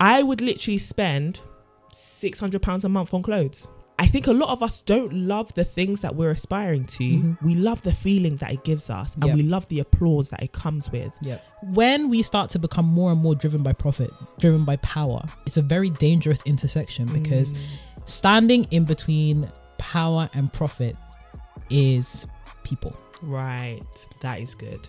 [0.00, 1.40] I would literally spend
[1.92, 3.68] six hundred pounds a month on clothes.
[3.98, 7.02] I think a lot of us don't love the things that we're aspiring to.
[7.02, 7.46] Mm-hmm.
[7.46, 9.36] We love the feeling that it gives us, and Yep.
[9.36, 11.12] we love the applause that it comes with.
[11.22, 11.38] Yeah.
[11.62, 15.56] When we start to become more and more driven by profit, driven by power, it's
[15.56, 17.58] a very dangerous intersection because mm.
[18.04, 20.94] standing in between power and profit
[21.70, 22.26] is
[22.64, 22.94] people.
[23.22, 23.80] Right,
[24.20, 24.86] that is good.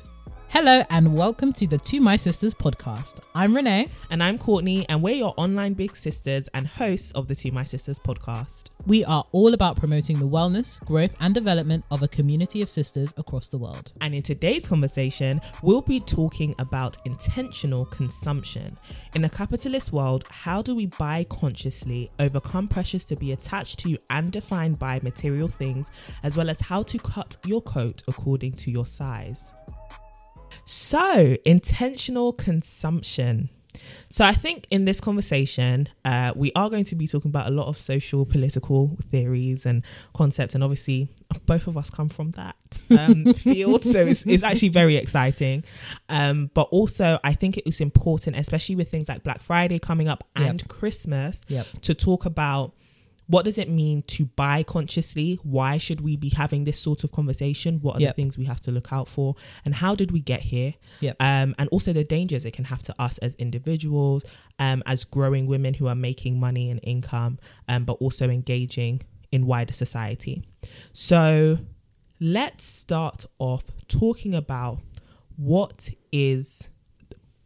[0.49, 3.19] Hello and welcome to the To My Sisters podcast.
[3.35, 3.89] I'm Renée.
[4.09, 7.65] And I'm Courtney, and we're your online big sisters and hosts of the To My
[7.65, 8.67] Sisters podcast.
[8.85, 13.13] We are all about promoting the wellness, growth, and development of a community of sisters
[13.17, 13.91] across the world.
[13.99, 18.77] And in today's conversation, we'll be talking about intentional consumption.
[19.15, 23.97] In a capitalist world, how do we buy consciously, overcome pressures to be attached to
[24.09, 25.91] and defined by material things,
[26.23, 29.51] as well as how to cut your coat according to your size?
[30.69, 33.49] So, intentional consumption.
[34.11, 37.51] So, I think in this conversation, uh, we are going to be talking about a
[37.51, 39.81] lot of social, political theories and
[40.13, 40.55] concepts.
[40.55, 41.07] And obviously,
[41.45, 42.57] both of us come from that
[42.99, 43.81] um, field.
[43.81, 45.63] So, it's, it's actually very exciting.
[46.09, 50.09] Um, but also, I think it was important, especially with things like Black Friday coming
[50.09, 50.67] up and Yep.
[50.69, 51.67] Christmas, Yep.
[51.83, 52.73] to talk about
[53.27, 55.37] what does it mean to buy consciously?
[55.43, 57.79] Why should we be having this sort of conversation?
[57.81, 58.15] What are Yep.
[58.15, 59.35] the things we have to look out for?
[59.65, 60.75] And how did we get here?
[61.01, 61.17] Yep.
[61.19, 64.23] Um, and also the dangers it can have to us as individuals,
[64.59, 69.45] um, as growing women who are making money and income, um, but also engaging in
[69.45, 70.41] wider society.
[70.93, 71.59] So
[72.19, 74.79] let's start off talking about
[75.35, 76.69] what is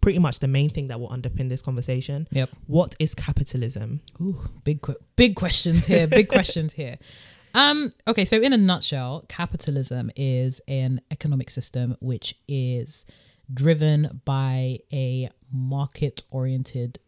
[0.02, 2.28] pretty much the main thing that will underpin this conversation.
[2.32, 2.50] Yep.
[2.68, 4.02] What is capitalism?
[4.20, 4.86] Ooh, big
[5.16, 6.08] big questions here.
[6.08, 6.98] Big questions here.
[7.54, 13.06] Um, okay, so in a nutshell, capitalism is an economic system which is
[13.54, 17.00] driven by a market-oriented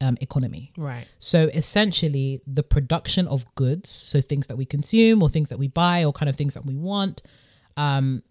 [0.00, 0.72] um, economy.
[0.76, 1.06] Right.
[1.20, 5.68] So essentially, the production of goods, so things that we consume or things that we
[5.68, 7.22] buy or kind of things that we want,
[7.76, 8.22] um,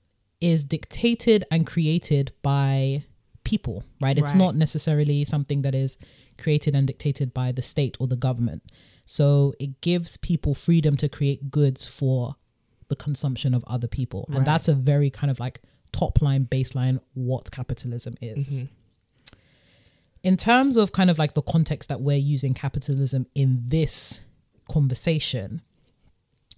[0.42, 3.06] is dictated and created by
[3.44, 4.18] people, right?
[4.18, 4.38] It's Right.
[4.38, 5.98] not necessarily something that is
[6.38, 8.64] created and dictated by the state or the government.
[9.06, 12.36] So it gives people freedom to create goods for
[12.88, 14.26] the consumption of other people.
[14.28, 14.38] Right.
[14.38, 15.62] And that's a very kind of like
[15.92, 19.38] top line, baseline what capitalism is mm-hmm.
[20.24, 24.22] in terms of kind of like the context that we're using capitalism in this
[24.70, 25.62] conversation,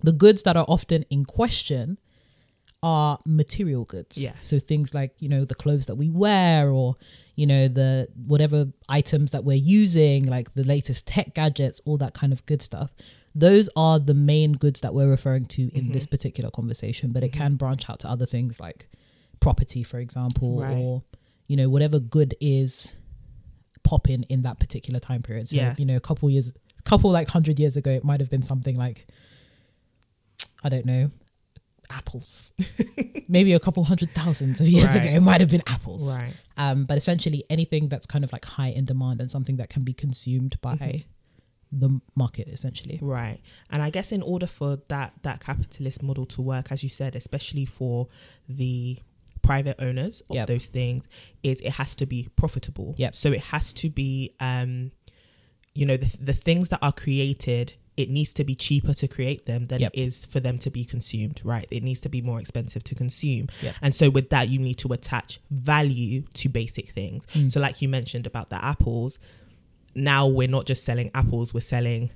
[0.02, 1.98] the goods that are often in question
[2.84, 4.18] are material goods.
[4.18, 4.34] Yeah.
[4.42, 6.96] So things like, you know, the clothes that we wear or,
[7.36, 12.14] you know, the whatever items that we're using, like the latest tech gadgets, all that
[12.14, 12.92] kind of good stuff.
[13.34, 16.12] Those are the main goods that we're referring to in this mm-hmm.
[16.12, 17.42] particular conversation, but it mm-hmm.
[17.42, 18.88] can branch out to other things like
[19.40, 20.78] property, for example, Right.
[20.78, 21.04] or,
[21.48, 22.96] you know, whatever good is
[23.84, 25.50] popping in that particular time period.
[25.50, 25.76] So, Yeah.
[25.78, 26.54] you know, a couple years,
[26.86, 29.08] couple like hundred years ago, it might have been something like,
[30.64, 31.12] I don't know,
[31.92, 32.52] apples.
[33.28, 34.98] Maybe a couple hundred thousands of years Right.
[35.06, 36.08] ago, it might have been apples.
[36.18, 36.34] Right.
[36.58, 39.84] Um, but essentially, anything that's kind of like high in demand and something that can
[39.84, 41.80] be consumed by Mm-hmm.
[41.80, 43.00] the market, essentially.
[43.02, 43.40] Right.
[43.70, 47.16] And I guess in order for that that capitalist model to work, as you said,
[47.16, 48.08] especially for
[48.48, 49.00] the
[49.42, 50.48] private owners of Yep.
[50.48, 51.08] those things,
[51.44, 52.96] is it has to be profitable.
[52.98, 53.16] Yep.
[53.16, 54.92] So it has to be um,
[55.74, 59.46] you know, the the things that are created, it needs to be cheaper to create
[59.46, 59.92] them than Yep.
[59.94, 61.68] it is for them to be consumed, right?
[61.72, 63.48] It needs to be more expensive to consume.
[63.62, 63.76] Yep.
[63.82, 67.26] And so with that you need to attach value to basic things.
[67.34, 67.52] Mm.
[67.52, 69.18] So like you mentioned about the apples,
[69.94, 72.12] now we're not just selling apples, we're selling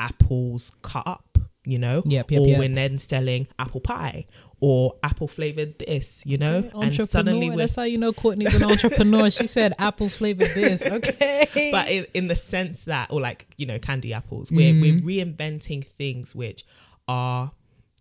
[0.00, 1.29] apples cut up,
[1.64, 2.02] you know?
[2.06, 2.58] Yep, yep, or yep.
[2.58, 4.26] we're then selling apple pie
[4.60, 6.56] or apple flavored this, you know?
[6.58, 7.06] and Entrepreneur.
[7.06, 9.30] suddenly That's how you know Courtney's an entrepreneur.
[9.30, 10.84] she said apple flavored this.
[10.90, 11.70] Okay.
[11.72, 15.06] but in, in the sense that or like you know candy apples we're, we're mm-hmm.
[15.06, 16.64] reinventing things which
[17.08, 17.52] are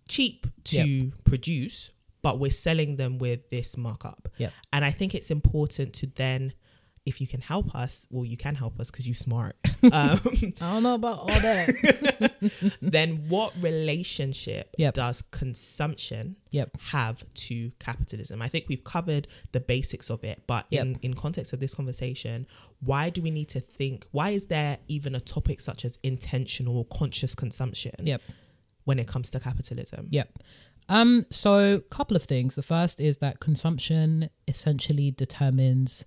[0.07, 1.91] cheap to produce
[2.21, 4.53] but we're selling them with this markup Yep.
[4.73, 6.53] and i think it's important to then
[7.09, 9.55] if you can help us, well, you can help us because you're smart.
[9.81, 12.33] Um, I don't know about all that.
[12.81, 14.93] then what relationship Yep.
[14.93, 16.69] does consumption yep.
[16.91, 18.41] have to capitalism?
[18.41, 22.45] I think we've covered the basics of it, but in, in context of this conversation,
[22.81, 24.05] why do we need to think?
[24.11, 28.21] Why is there even a topic such as intentional or conscious consumption Yep.
[28.83, 30.07] when it comes to capitalism?
[30.11, 30.39] Yep.
[30.89, 32.55] Um, so a couple of things.
[32.55, 36.05] The first is that consumption essentially determines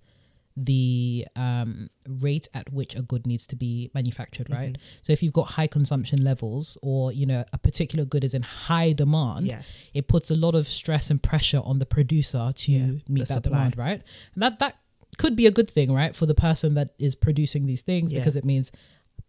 [0.56, 4.76] the um, rate at which a good needs to be manufactured, right?
[5.02, 8.42] So if you've got high consumption levels or, you know, a particular good is in
[8.42, 9.64] high demand, Yes.
[9.94, 13.28] it puts a lot of stress and pressure on the producer to Yeah, meet that
[13.28, 13.40] supply.
[13.50, 14.02] demand, right?
[14.34, 14.76] And that that
[15.18, 18.18] could be a good thing, right, for the person that is producing these things Yeah.
[18.20, 18.72] because it means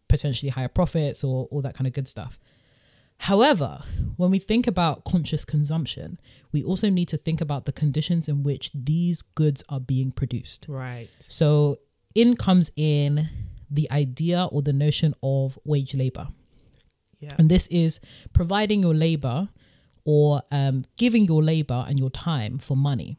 [0.08, 2.40] potentially higher profits or all that kind of good stuff.
[3.20, 3.82] However,
[4.18, 6.20] when we think about conscious consumption,
[6.52, 10.66] we also need to think about the conditions in which these goods are being produced.
[10.68, 11.10] Right.
[11.20, 11.80] So,
[12.16, 13.30] in comes in
[13.72, 16.28] the idea or the notion of wage labor.
[17.20, 17.32] Yeah.
[17.40, 18.00] And this is
[18.34, 19.50] providing your labor
[20.06, 23.18] or um, giving your labor and your time for money.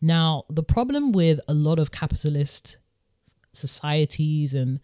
[0.00, 2.78] Now, the problem with a lot of capitalist
[3.52, 4.80] societies and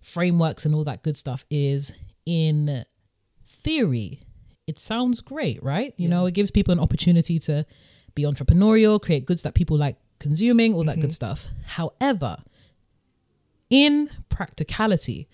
[0.00, 1.94] frameworks and all that good stuff is
[2.24, 2.84] in
[3.50, 4.22] theory,
[4.66, 5.92] it sounds great, right?
[5.96, 7.66] You know, it gives people an opportunity to
[8.14, 11.34] be entrepreneurial, create goods that people like consuming, all that good mm-hmm.
[11.34, 11.48] stuff.
[11.66, 12.36] However,
[13.68, 15.28] in practicality,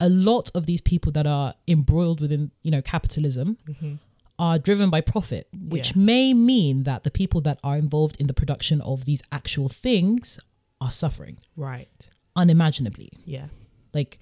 [0.00, 3.94] a lot of these people that are embroiled within, you know, capitalism mm-hmm.
[4.38, 6.02] are driven by profit, which Yeah.
[6.02, 10.38] may mean that the people that are involved in the production of these actual things
[10.80, 11.88] are suffering Right.
[12.34, 13.10] unimaginably.
[13.24, 13.46] Yeah.
[13.94, 14.18] Like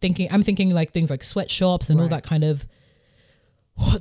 [0.00, 2.66] thinking, I'm thinking like things like sweatshops and all that kind of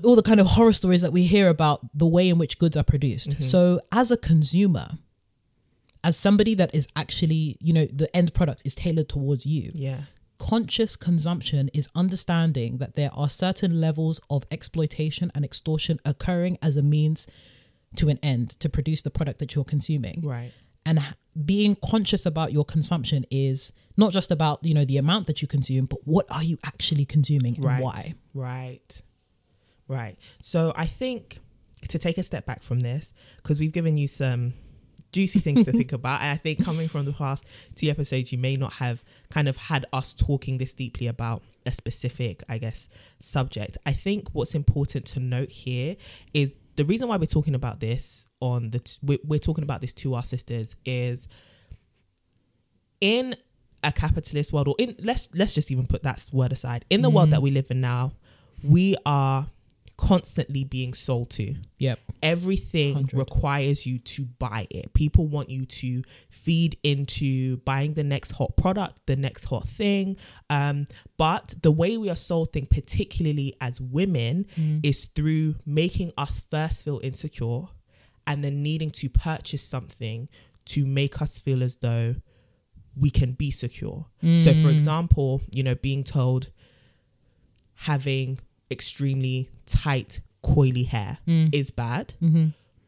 [0.03, 2.75] all the kind of horror stories that we hear about the way in which goods
[2.75, 3.31] are produced.
[3.31, 3.43] Mm-hmm.
[3.43, 4.87] So, as a consumer,
[6.03, 10.01] as somebody that is actually, you know, the end product is tailored towards you, Yeah.
[10.39, 16.75] conscious consumption is understanding that there are certain levels of exploitation and extortion occurring as
[16.75, 17.27] a means
[17.97, 20.51] to an end to produce the product that you're consuming Right.
[20.85, 20.99] and
[21.45, 25.47] being conscious about your consumption is not just about you know the amount that you
[25.47, 27.81] consume but what are you actually consuming and right.
[27.81, 29.01] why Right.
[29.87, 30.17] Right.
[30.43, 31.39] So I think
[31.89, 34.53] to take a step back from this, because we've given you some
[35.11, 37.45] juicy things to think about, and I think coming from the past
[37.75, 41.71] two episodes, you may not have kind of had us talking this deeply about a
[41.71, 42.89] specific, I guess,
[43.19, 43.77] subject.
[43.85, 45.95] I think what's important to note here
[46.33, 49.81] is the reason why we're talking about this on the t- we're, we're talking about
[49.81, 51.27] this to our sisters is
[53.01, 53.35] in
[53.83, 56.85] a capitalist world or in let's let's just even put that word aside.
[56.89, 58.13] In the world that we live in now
[58.63, 59.47] we are
[59.97, 61.55] constantly being sold to.
[61.79, 61.99] Yep.
[62.21, 63.17] Everything 100.
[63.17, 64.93] requires you to buy it.
[64.93, 70.17] People want you to feed into buying the next hot product the next hot thing.
[70.49, 70.87] Um,
[71.17, 74.45] but the way we are sold thing particularly as women
[74.83, 77.63] is through making us first feel insecure
[78.27, 80.29] and then needing to purchase something
[80.65, 82.15] to make us feel as though
[82.99, 84.05] we can be secure
[84.37, 86.49] so for example you know being told
[87.75, 88.39] having
[88.71, 91.19] extremely tight, coily hair
[91.53, 92.13] is bad,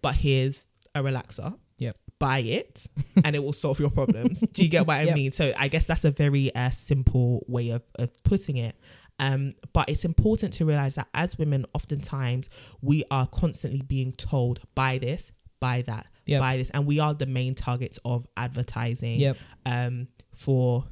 [0.02, 1.56] but here's a relaxer.
[1.78, 1.96] Yep.
[2.20, 2.88] Buy it
[3.24, 4.40] and it will solve your problems.
[4.40, 5.16] Do you get what I Yep.
[5.16, 5.32] mean?
[5.32, 8.76] So I guess that's a very uh, simple way of, of putting it.
[9.20, 12.50] Um, but it's important to realize that as women, oftentimes
[12.82, 16.40] we are constantly being told, buy this, buy that, Yep.
[16.40, 16.70] buy this.
[16.72, 19.38] And we are the main targets of advertising Yep.
[19.66, 20.86] um, for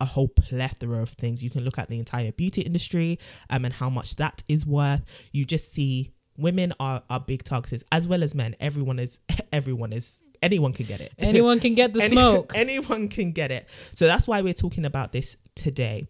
[0.00, 1.42] a whole plethora of things.
[1.42, 3.18] You can look at the entire beauty industry
[3.50, 5.02] um, and how much that is worth.
[5.32, 8.54] You just see women are, are big targets as well as men.
[8.60, 9.18] Everyone is,
[9.52, 11.12] everyone is, anyone can get it.
[11.18, 13.68] anyone can get the Any- smoke anyone can get it.
[13.94, 16.06] So that's why we're talking about this today.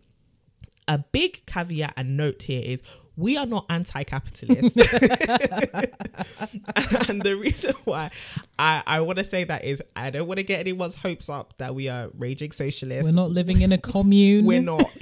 [0.89, 2.81] A big caveat and note here is
[3.17, 4.77] we are not anti-capitalist.
[7.09, 8.11] and the reason why
[8.59, 11.55] I, I want to say that is I don't want to get anyone's hopes up
[11.59, 13.05] that we are raging socialists.
[13.05, 14.91] we're not living in a commune We're not.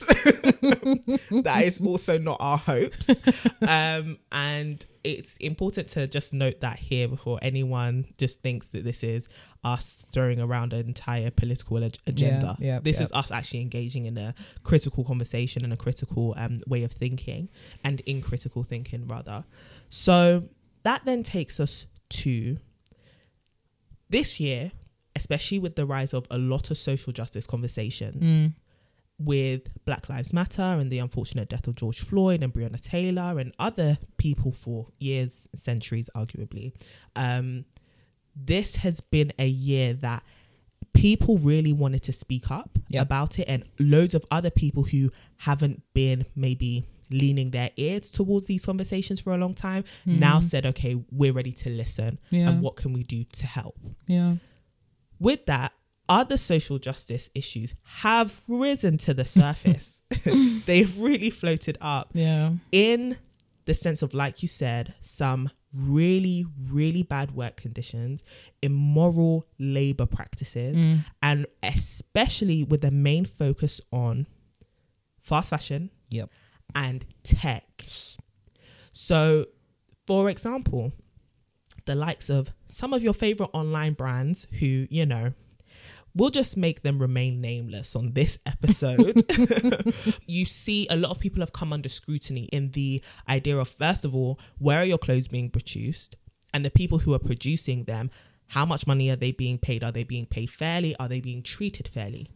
[1.42, 3.10] that is also not our hopes.
[3.62, 9.04] Um, and it's important to just note that here before anyone just thinks that this
[9.04, 9.28] is
[9.62, 12.56] us throwing around an entire political ag- agenda.
[12.58, 13.04] yeah, this yeah.
[13.04, 17.50] is us actually engaging in a critical conversation and a critical um, way of thinking
[17.84, 19.44] and in critical thinking, rather.
[19.90, 20.48] So
[20.84, 22.56] that then takes us to
[24.08, 24.72] this year,
[25.16, 28.54] especially with the rise of a lot of social justice conversations Mm.
[29.18, 33.54] With Black Lives Matter and the unfortunate death of George Floyd and Breonna Taylor and
[33.58, 36.72] other people for years, centuries, arguably.
[37.14, 37.64] Um,
[38.34, 40.24] this has been a year that
[40.92, 43.02] people really wanted to speak up Yep.
[43.02, 48.46] about it, and loads of other people who haven't been maybe leaning their ears towards
[48.46, 52.18] these conversations for a long time now said, okay, we're ready to listen.
[52.30, 52.48] Yeah.
[52.48, 53.78] And what can we do to help?
[54.06, 54.36] Yeah.
[55.20, 55.72] With that,
[56.08, 60.02] other social justice issues have risen to the surface.
[60.66, 62.52] They've really floated up Yeah.
[62.72, 63.16] in
[63.64, 68.22] the sense of, like you said, some really, really bad work conditions,
[68.62, 71.04] immoral labor practices, Mm.
[71.22, 74.26] and especially with the main focus on
[75.20, 76.30] fast fashion Yep.
[76.74, 77.84] and tech.
[78.92, 79.46] So,
[80.06, 80.92] for example,
[81.86, 85.32] the likes of some of your favorite online brands who, you know,
[86.14, 89.24] we'll just make them remain nameless on this episode.
[90.26, 94.04] you see, a lot of people have come under scrutiny in the idea of, first
[94.04, 96.16] of all, where are your clothes being produced?
[96.52, 98.10] And the people who are producing them,
[98.48, 99.82] how much money are they being paid?
[99.82, 100.94] Are they being paid fairly?
[100.96, 102.30] Are they being treated fairly?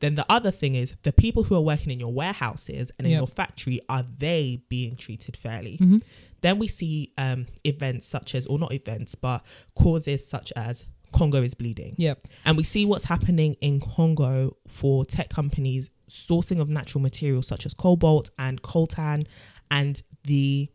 [0.00, 3.12] Then the other thing is the people who are working in your warehouses and in
[3.12, 3.18] Yep.
[3.20, 5.78] your factory, are they being treated fairly?
[5.78, 5.98] Mm-hmm.
[6.42, 11.42] Then we see um, events such as, or not events, but causes such as Congo
[11.42, 11.94] is bleeding.
[11.96, 12.20] Yep.
[12.44, 17.64] And we see what's happening in Congo for tech companies sourcing of natural materials such
[17.64, 19.26] as cobalt and coltan
[19.70, 20.68] and the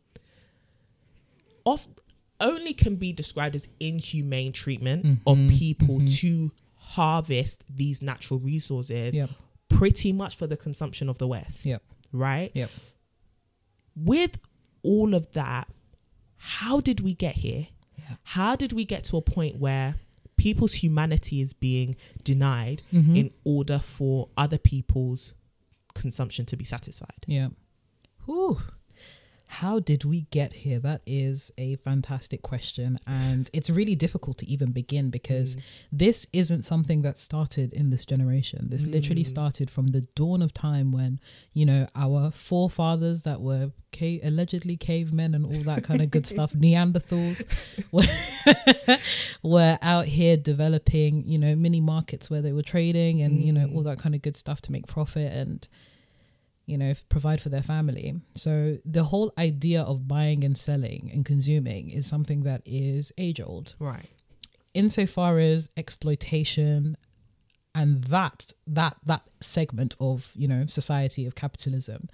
[1.66, 1.88] off
[2.40, 5.30] only can be described as inhumane treatment mm-hmm.
[5.30, 6.06] of people mm-hmm.
[6.06, 9.30] to harvest these natural resources Yep.
[9.68, 11.66] pretty much for the consumption of the West.
[11.66, 11.84] Yep.
[12.12, 12.52] Right?
[12.56, 12.72] Yep.
[13.96, 14.40] With
[14.82, 15.68] all of that,
[16.38, 17.68] how did we get here?
[18.24, 19.96] How did we get to a point where
[20.40, 23.16] people's humanity is being denied Mm-hmm.
[23.16, 25.34] in order for other people's
[25.94, 27.22] consumption to be satisfied?
[27.28, 27.50] Yeah.
[28.26, 28.60] Whew.
[29.52, 30.78] How did we get here?
[30.78, 33.00] That is a fantastic question.
[33.08, 35.62] And it's really difficult to even begin because mm.
[35.92, 38.68] this isn't something that started in this generation.
[38.70, 39.28] This literally mm.
[39.28, 41.20] started from the dawn of time when,
[41.52, 43.72] you know, our forefathers that were
[44.24, 47.44] allegedly cavemen and all that kind of good stuff, Neanderthals,
[47.92, 49.00] were,
[49.42, 53.68] were out here developing, you know, mini markets where they were trading and, you know,
[53.74, 53.86] all mm.
[53.86, 55.68] that kind of good stuff to make profit and
[56.70, 58.16] you know, provide for their family.
[58.34, 63.42] So the whole idea of buying and selling and consuming is something that is age
[63.42, 63.76] old.
[63.80, 64.06] Right.
[64.74, 66.96] Insofar as exploitation
[67.74, 72.10] and that that that segment of, you know, society of capitalism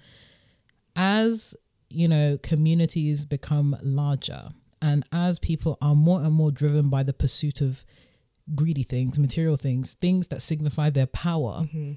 [0.94, 1.54] as,
[1.90, 4.48] you know, communities become larger
[4.80, 7.84] and as people are more and more driven by the pursuit of
[8.54, 11.92] greedy things, material things, things that signify their power, mm-hmm.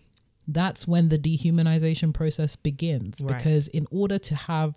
[0.54, 3.22] That's when the dehumanization process begins.
[3.22, 3.38] Right.
[3.38, 4.76] Because in order to have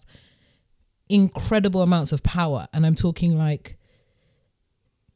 [1.09, 3.79] incredible amounts of power, and I'm talking like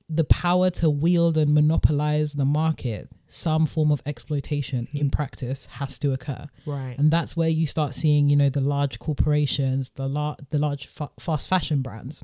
[0.09, 4.99] the power to wield and monopolize the market, some form of exploitation hmm.
[4.99, 6.47] in practice has to occur.
[6.65, 6.95] Right.
[6.97, 10.87] And that's where you start seeing, you know, the large corporations, the lar- the large
[10.87, 12.23] fa- fast fashion brands.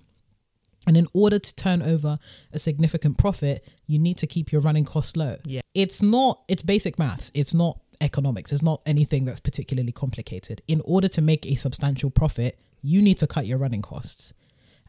[0.86, 2.18] And in order to turn over
[2.52, 5.36] a significant profit, you need to keep your running costs low.
[5.44, 5.60] Yeah.
[5.74, 7.30] It's not, it's basic maths.
[7.34, 8.52] It's not economics.
[8.52, 10.62] It's not anything that's particularly complicated.
[10.68, 14.34] In order to make a substantial profit, you need to cut your running costs.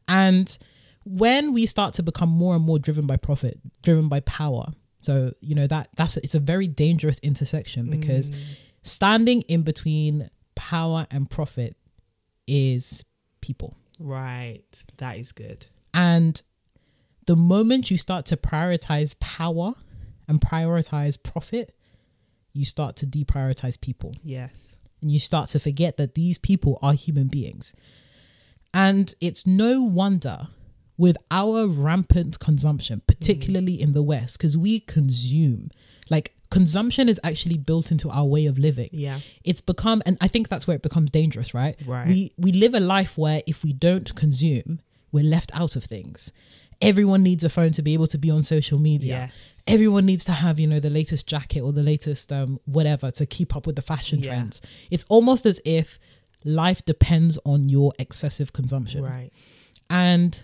[0.07, 0.57] And
[1.05, 4.67] when we start to become more and more driven by profit, driven by power,
[4.99, 8.39] so you know that that's it's a very dangerous intersection because mm.
[8.83, 11.75] standing in between power and profit
[12.47, 13.03] is
[13.41, 13.75] people.
[13.99, 14.63] Right.
[14.97, 15.67] That is good.
[15.93, 16.41] And
[17.25, 19.73] the moment you start to prioritize power
[20.27, 21.75] and prioritize profit,
[22.53, 24.73] you start to deprioritize people Yes.
[25.01, 27.73] and you start to forget that these people are human beings.
[28.73, 30.47] And it's no wonder
[30.97, 35.69] with our rampant consumption, particularly in the West, because we consume.
[36.09, 38.89] Like consumption is actually built into our way of living.
[38.91, 39.19] Yeah.
[39.43, 41.75] It's become and I think that's where it becomes dangerous, right?
[41.85, 42.07] Right.
[42.07, 44.79] We we live a life where if we don't consume,
[45.11, 46.31] we're left out of things.
[46.83, 49.63] Everyone needs a phone to be able to be on social media Yes.
[49.67, 53.25] everyone needs to have you know the latest jacket or the latest um whatever to
[53.25, 54.25] keep up with the fashion Yeah.
[54.27, 54.61] trends
[54.91, 55.97] it's almost as if
[56.43, 59.31] life depends on your excessive consumption Right.
[59.89, 60.41] and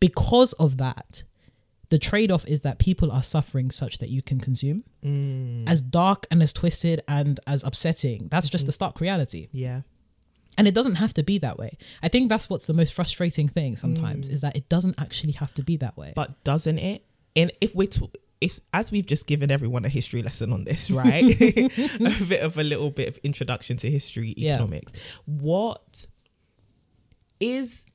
[0.00, 1.22] because of that
[1.88, 5.66] the trade-off is that people are suffering such that you can consume Mm.
[5.68, 9.80] as dark and as twisted and as upsetting that's just the stark reality Yeah.
[10.58, 13.48] And it doesn't have to be that way i think that's what's the most frustrating
[13.48, 14.32] thing sometimes mm.
[14.32, 17.04] is that it doesn't actually have to be that way But doesn't it?
[17.36, 18.10] And if we're to,
[18.40, 21.24] if as we've just given everyone a history lesson on this, right?
[21.40, 24.54] a bit of a little bit of introduction to history Yeah.
[24.54, 24.92] economics.
[25.26, 26.06] What
[27.40, 27.86] is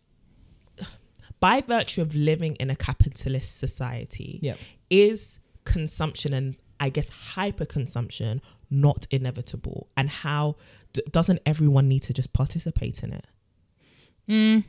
[1.39, 4.58] by virtue of living in a capitalist society Yep.
[4.89, 9.89] is consumption and I guess, hyper consumption not inevitable?
[9.98, 10.55] And how
[10.93, 14.63] d- doesn't everyone need to just participate in it?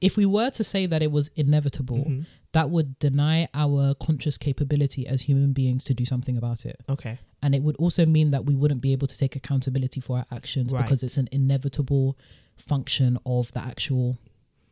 [0.00, 2.20] If we were to say that it was inevitable, Mm-hmm.
[2.52, 6.76] that would deny our conscious capability as human beings to do something about it.
[6.88, 7.18] Okay.
[7.42, 10.26] And it would also mean that we wouldn't be able to take accountability for our
[10.30, 10.82] actions Right.
[10.82, 12.16] because it's an inevitable
[12.56, 14.18] function of the actual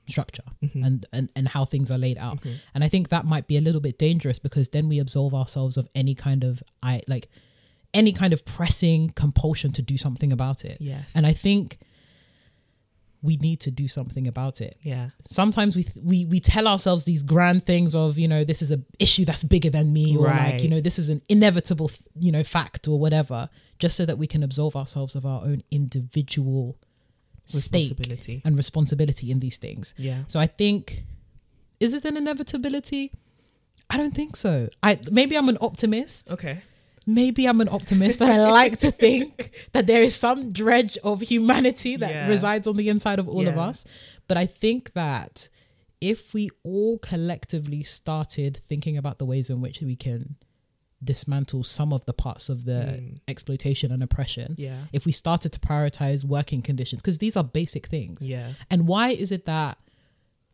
[0.07, 0.85] structure Mm-hmm.
[0.85, 2.39] and, and and how things are laid out.
[2.75, 5.77] And I think that might be a little bit dangerous because then we absolve ourselves
[5.79, 7.29] of any kind of I like
[7.95, 10.79] any kind of pressing compulsion to do something about it.
[10.81, 11.13] Yes.
[11.17, 11.79] And I think
[13.23, 15.09] we need to do something about it yeah.
[15.31, 18.79] sometimes we we we tell ourselves these grand things of you know this is a
[18.99, 20.53] issue that's bigger than me or Right.
[20.55, 23.49] like you know this is an inevitable you know fact or whatever
[23.79, 26.77] just so that we can absolve ourselves of our own individual
[27.47, 28.43] stake Responsibility.
[28.45, 30.25] and responsibility in these things Yeah.
[30.29, 31.05] so i think
[31.81, 33.11] is it an inevitability
[33.89, 36.59] i don't think so i maybe i'm an optimist Okay.
[37.07, 41.21] Maybe I'm an optimist and I like to think that there is some dredge of
[41.21, 42.29] humanity that Yeah.
[42.29, 43.85] resides on the inside of all of us.
[44.27, 45.49] But I think that
[46.01, 50.37] if we all collectively started thinking about the ways in which we can
[51.03, 53.17] dismantle some of the parts of the hmm.
[53.29, 54.85] exploitation and oppression, Yeah.
[54.93, 58.27] if we started to prioritize working conditions, because these are basic things.
[58.27, 58.53] Yeah.
[58.71, 59.79] And why is it that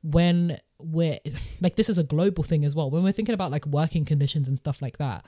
[0.02, 1.18] when we're
[1.60, 4.48] like this is a global thing as well, when we're thinking about like working conditions
[4.48, 5.24] and stuff like that,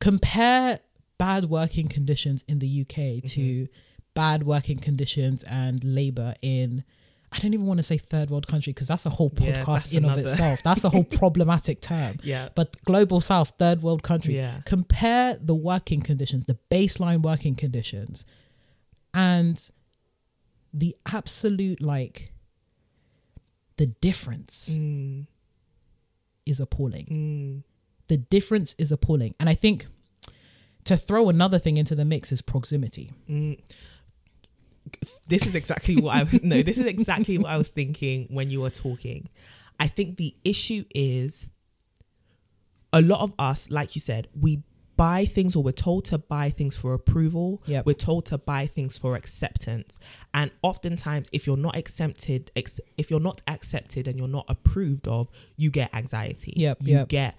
[0.00, 0.80] compare
[1.18, 3.66] bad working conditions in the UK to
[4.14, 6.84] bad working conditions and labor in
[7.30, 9.92] I don't even want to say third world country because that's a whole podcast that's
[9.92, 10.62] in of itself.
[10.62, 12.16] That's a whole problematic term.
[12.22, 12.48] Yeah.
[12.54, 14.62] But global south, third world country, Yeah.
[14.64, 18.24] compare the working conditions, the baseline working conditions,
[19.12, 19.60] and
[20.72, 22.32] the absolute like
[23.76, 25.26] the difference Mm.
[26.46, 27.06] is appalling.
[27.64, 27.67] Mm.
[28.08, 29.34] The difference is appalling.
[29.38, 29.86] And I think
[30.84, 33.12] to throw another thing into the mix is proximity.
[33.28, 33.60] Mm.
[35.26, 36.62] This is exactly what I no.
[36.62, 39.28] This is exactly what I was thinking when you were talking.
[39.78, 41.46] I think the issue is
[42.92, 44.62] a lot of us, like you said, we
[44.96, 47.62] buy things or we're told to buy things for approval.
[47.66, 47.86] Yep.
[47.86, 49.96] We're told to buy things for acceptance.
[50.34, 55.06] And oftentimes if you're not accepted, ex- if you're not accepted and you're not approved
[55.06, 56.52] of, you get anxiety.
[56.56, 57.08] Yep, You yep.
[57.08, 57.36] get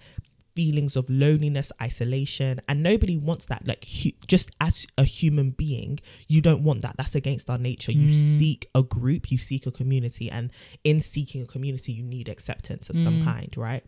[0.60, 3.66] feelings of loneliness, isolation, and nobody wants that.
[3.66, 6.96] Like, hu- just as a human being, you don't want that.
[6.98, 7.92] That's against our nature.
[7.92, 8.38] You mm.
[8.38, 10.50] seek a group, you seek a community, and
[10.84, 13.24] in seeking a community, you need acceptance of some mm.
[13.24, 13.82] kind, right?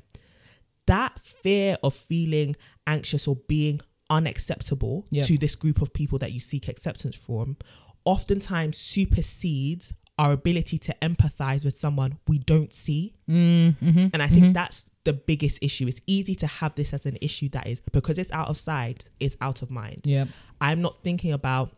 [0.87, 2.57] That fear of feeling
[2.87, 5.27] anxious or being unacceptable Yep.
[5.27, 7.59] to this group of people that you seek acceptance from
[8.07, 13.15] oftentimes supersedes our ability to empathize with someone we don't see.
[13.29, 14.09] Mm-hmm.
[14.13, 15.87] And I think that's the biggest issue.
[15.89, 19.05] It's easy to have this as an issue that is because it's out of sight,
[19.21, 20.03] it's out of mind.
[20.05, 20.29] Yep.
[20.61, 21.73] I'm not thinking about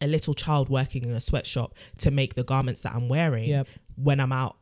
[0.00, 3.68] a little child working in a sweatshop to make the garments that I'm wearing Yep.
[3.96, 4.56] when I'm out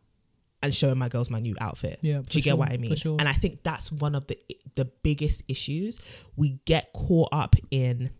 [0.60, 2.00] and showing my girls my new outfit.
[2.02, 2.96] Yeah, Do you get sure, what I mean?
[2.96, 3.16] sure.
[3.20, 4.36] And I think that's one of the
[4.74, 6.00] the biggest issues.
[6.36, 8.10] We get caught up in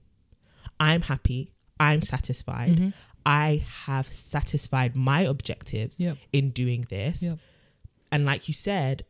[0.79, 2.77] I'm happy, I'm satisfied.
[2.77, 2.89] Mm-hmm.
[3.29, 6.17] I have satisfied my objectives Yep.
[6.33, 7.23] in doing this.
[7.23, 7.39] Yep.
[8.11, 9.05] And like you said,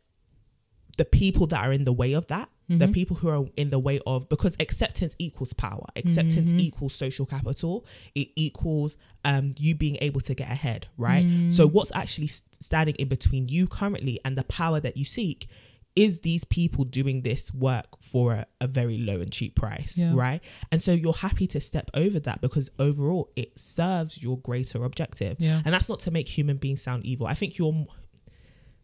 [0.97, 2.91] the people that are in the way of that, the Mm-hmm.
[2.91, 5.85] people who are in the way of because acceptance equals power.
[5.95, 6.59] Acceptance Mm-hmm.
[6.67, 7.85] equals social capital.
[8.13, 11.25] It equals um you being able to get ahead, right?
[11.25, 11.51] Mm.
[11.53, 15.47] So what's actually standing in between you currently and the power that you seek
[15.95, 20.11] is these people doing this work for a, a very low and cheap price, Yeah.
[20.13, 20.41] right?
[20.71, 25.37] And so you're happy to step over that because overall it serves your greater objective.
[25.39, 25.61] Yeah.
[25.65, 27.27] And that's not to make human beings sound evil.
[27.27, 27.87] I think you're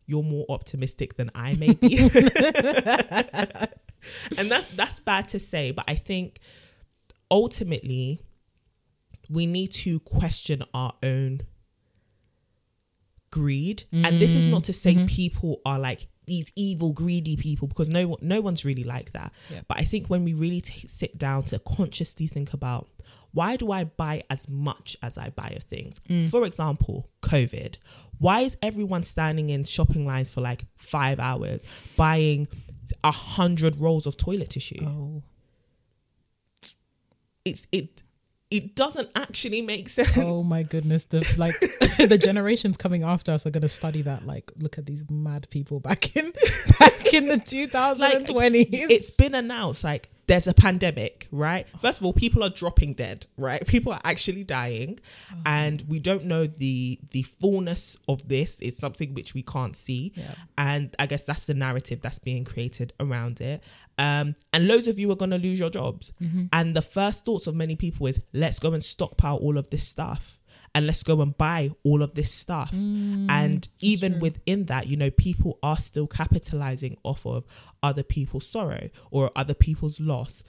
[0.07, 1.97] you're more optimistic than I may be.
[4.37, 6.39] and that's that's bad to say, but I think
[7.31, 8.21] ultimately
[9.29, 11.41] we need to question our own
[13.31, 13.85] greed.
[13.91, 15.07] And this is not to say mm-hmm.
[15.07, 19.31] people are like these evil, greedy people because no no one's really like that.
[19.49, 19.61] Yeah.
[19.67, 22.87] But I think when we really t- sit down to consciously think about
[23.35, 25.99] why do I buy as much as I buy of things?
[26.09, 26.29] Mm.
[26.29, 27.75] For example, COVID.
[28.17, 31.61] Why is everyone standing in shopping lines for like five hours
[31.97, 32.47] buying
[33.03, 34.85] a hundred rolls of toilet tissue?
[34.85, 35.23] Oh.
[37.43, 38.03] It's it
[38.51, 40.17] it doesn't actually make oh sense.
[40.17, 41.05] Oh my goodness.
[41.05, 41.55] The like
[42.09, 44.25] the generations coming after us are gonna study that.
[44.25, 46.31] Like, look at these mad people back in
[46.79, 48.67] back in the 2020s.
[48.71, 51.67] it's been announced like there's a pandemic, right?
[51.75, 51.77] Oh.
[51.77, 53.65] First of all, people are dropping dead, right?
[53.67, 54.99] People are actually dying,
[55.31, 55.37] Oh.
[55.45, 58.59] and we don't know the the fullness of this.
[58.61, 60.33] It's something which we can't see, Yeah.
[60.57, 63.63] and I guess that's the narrative that's being created around it.
[63.97, 66.45] Um, and loads of you are gonna lose your jobs, Mm-hmm.
[66.51, 69.87] and the first thoughts of many people is let's go and stockpile all of this
[69.87, 70.39] stuff.
[70.73, 72.71] And let's go and buy all of this stuff.
[72.73, 77.45] Mm, and even within that, you know, people are still capitalizing off of
[77.81, 80.43] other people's sorrow or other people's loss.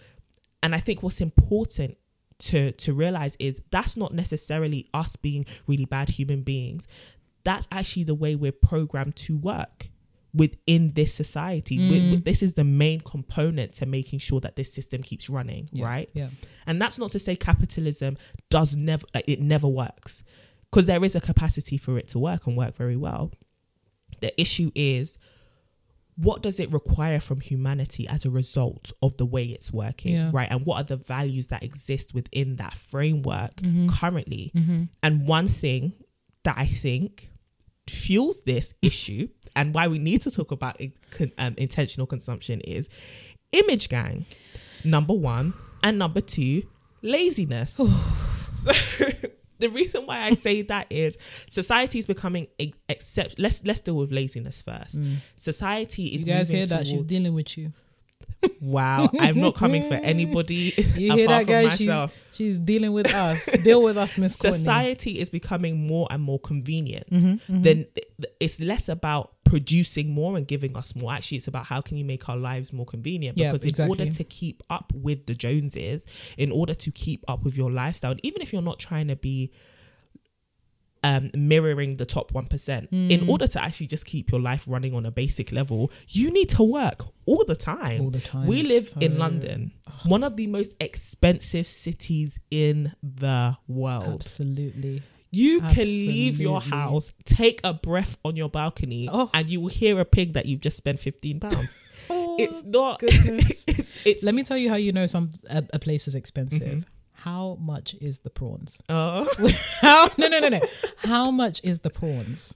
[0.64, 1.96] And I think what's important
[2.38, 6.88] to to realize is that's not necessarily us being really bad human beings.
[7.44, 9.90] That's actually the way we're programmed to work
[10.37, 11.79] within this society.
[11.79, 11.90] Mm.
[12.11, 15.87] we- this is the main component to making sure that this system keeps running, Yeah,
[15.87, 16.11] right?
[16.14, 16.29] Yeah.
[16.66, 18.16] And that's not to say capitalism
[18.51, 20.22] does never it never works
[20.70, 23.33] because there is a capacity for it to work and work very well.
[24.20, 25.18] The issue is
[26.16, 30.31] what does it require from humanity as a result of the way it's working, Yeah.
[30.33, 30.49] right?
[30.51, 33.88] And what are the values that exist within that framework Mm-hmm.
[33.90, 34.53] currently?
[35.03, 35.92] And one thing
[36.44, 37.31] that I think
[37.88, 40.81] fuels this issue and why we need to talk about
[41.38, 42.88] um, intentional consumption is
[43.53, 44.27] image gang,
[44.85, 46.62] number one, and number two,
[47.03, 47.81] laziness.
[48.53, 48.72] so
[49.59, 51.16] the reason why I say that is
[51.49, 52.49] society is becoming
[52.88, 53.38] accept.
[53.38, 54.99] Let's let's deal with laziness first.
[55.37, 56.27] Society is Mm.
[56.27, 56.87] You guys hear that?
[56.87, 57.72] She's dealing with you.
[58.61, 61.76] Wow, I'm not coming for anybody You apart hear that, guys?
[61.76, 63.46] She's, she's dealing with us.
[63.62, 68.35] Deal with us, Miss society is becoming more and more convenient Mm-hmm, then th- th-
[68.40, 71.12] it's less about producing more and giving us more.
[71.12, 73.38] Actually it's about how can you make our lives more convenient?
[73.38, 76.04] Yeah, because in order to keep up with the joneses
[76.37, 79.52] in order to keep up with your lifestyle even if you're not trying to be
[81.04, 83.11] um, mirroring the top 1% Mm.
[83.11, 86.48] in order to actually just keep your life running on a basic level you need
[86.48, 88.46] to work all the time All the time.
[88.46, 89.72] we live in So- london
[90.04, 95.02] one of the most expensive cities in the world Absolutely.
[95.30, 99.30] you can leave your house, take a breath on your balcony, Oh.
[99.35, 101.76] and you will hear a pig that you've just spent fifteen pounds.
[102.38, 103.00] it's not.
[103.02, 103.64] it's
[104.06, 104.22] it's.
[104.24, 106.87] Let me tell you how you know some a, a place is expensive.
[107.26, 108.80] How much is the prawns?
[108.88, 109.26] uh,
[109.80, 110.60] How no no no no.
[110.98, 112.54] How much is the prawns?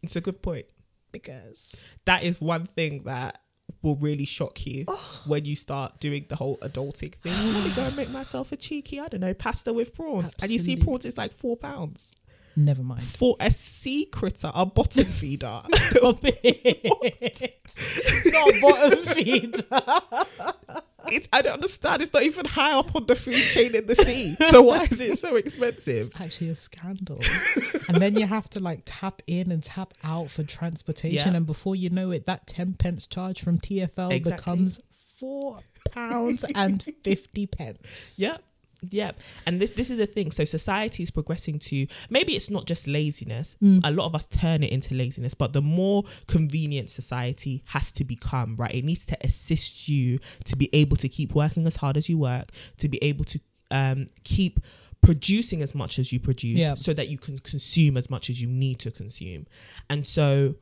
[0.00, 0.66] it's a good point.
[1.10, 3.40] Because That is one thing that
[3.82, 5.22] will really shock you Oh.
[5.26, 7.32] when you start doing the whole adulting thing.
[7.52, 10.52] Let me go and make myself a cheeky, I don't know, pasta with prawns, and
[10.52, 12.12] you see prawns is like four pounds
[12.54, 13.02] never mind.
[13.04, 15.62] for a sea critter, a bottom feeder.
[15.74, 17.52] Stop it.
[18.32, 19.56] Not bottom feed.
[21.12, 22.02] It's, I don't understand.
[22.02, 24.36] It's not even high up on the food chain in the sea.
[24.50, 26.06] So why is it so expensive?
[26.08, 27.20] It's actually a scandal.
[27.88, 31.32] and then you have to like tap in and tap out for transportation.
[31.32, 31.36] Yeah.
[31.36, 34.30] And before you know it, that 10 pence charge from TFL Exactly.
[34.52, 38.16] becomes four pounds and 50 pence.
[38.18, 38.42] Yep.
[38.90, 39.20] Yep.
[39.46, 40.30] And this this is the thing.
[40.30, 43.56] So society is progressing to maybe it's not just laziness.
[43.84, 48.04] A lot of us turn it into laziness, but the more convenient society has to
[48.04, 48.74] become, right?
[48.74, 52.18] It needs to assist you to be able to keep working as hard as you
[52.18, 54.60] work, to be able to um keep
[55.02, 56.74] producing as much as you produce Yeah.
[56.74, 59.46] so that you can consume as much as you need to consume.
[59.88, 60.56] And so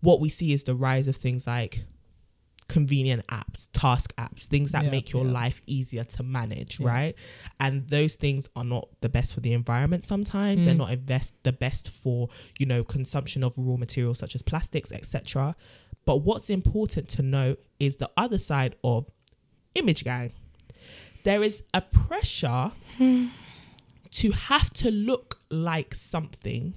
[0.00, 1.84] what we see is the rise of things like
[2.68, 5.32] convenient apps, task apps, things that Yeah, make your yeah.
[5.32, 6.88] life easier to manage, Yeah.
[6.88, 7.14] right?
[7.60, 10.62] And those things are not the best for the environment sometimes.
[10.62, 10.64] Mm.
[10.64, 14.92] They're not invest the best for, you know, consumption of raw materials such as plastics,
[14.92, 15.54] etc.
[16.04, 19.08] But what's important to note is the other side of
[19.74, 20.32] image gang.
[21.24, 26.74] There is a pressure to have to look like something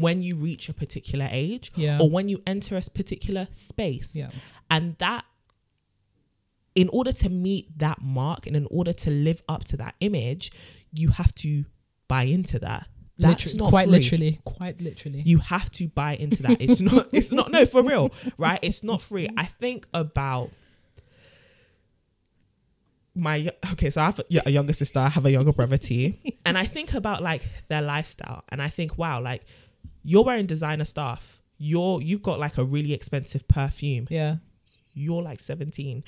[0.00, 1.98] when you reach a particular age Yeah.
[2.00, 4.14] or when you enter a particular space.
[4.16, 4.30] Yeah.
[4.70, 5.24] And that,
[6.74, 10.52] in order to meet that mark and in order to live up to that image,
[10.92, 11.64] you have to
[12.08, 12.86] buy into that.
[13.18, 13.92] That's Literally, not quite free.
[13.98, 14.38] literally.
[14.44, 15.22] Quite literally.
[15.26, 16.56] You have to buy into that.
[16.60, 17.08] It's not.
[17.12, 17.50] It's not.
[17.50, 18.58] No, for real, right?
[18.62, 19.28] It's not free.
[19.36, 20.50] I think about
[23.14, 23.90] my okay.
[23.90, 24.98] So I have a, a younger sister.
[25.00, 26.14] I have a younger brother too,
[26.46, 29.42] and I think about like their lifestyle, and I think, wow, like
[30.02, 31.42] you're wearing designer stuff.
[31.58, 34.06] You're you've got like a really expensive perfume.
[34.10, 34.36] Yeah.
[34.92, 36.02] you're like 17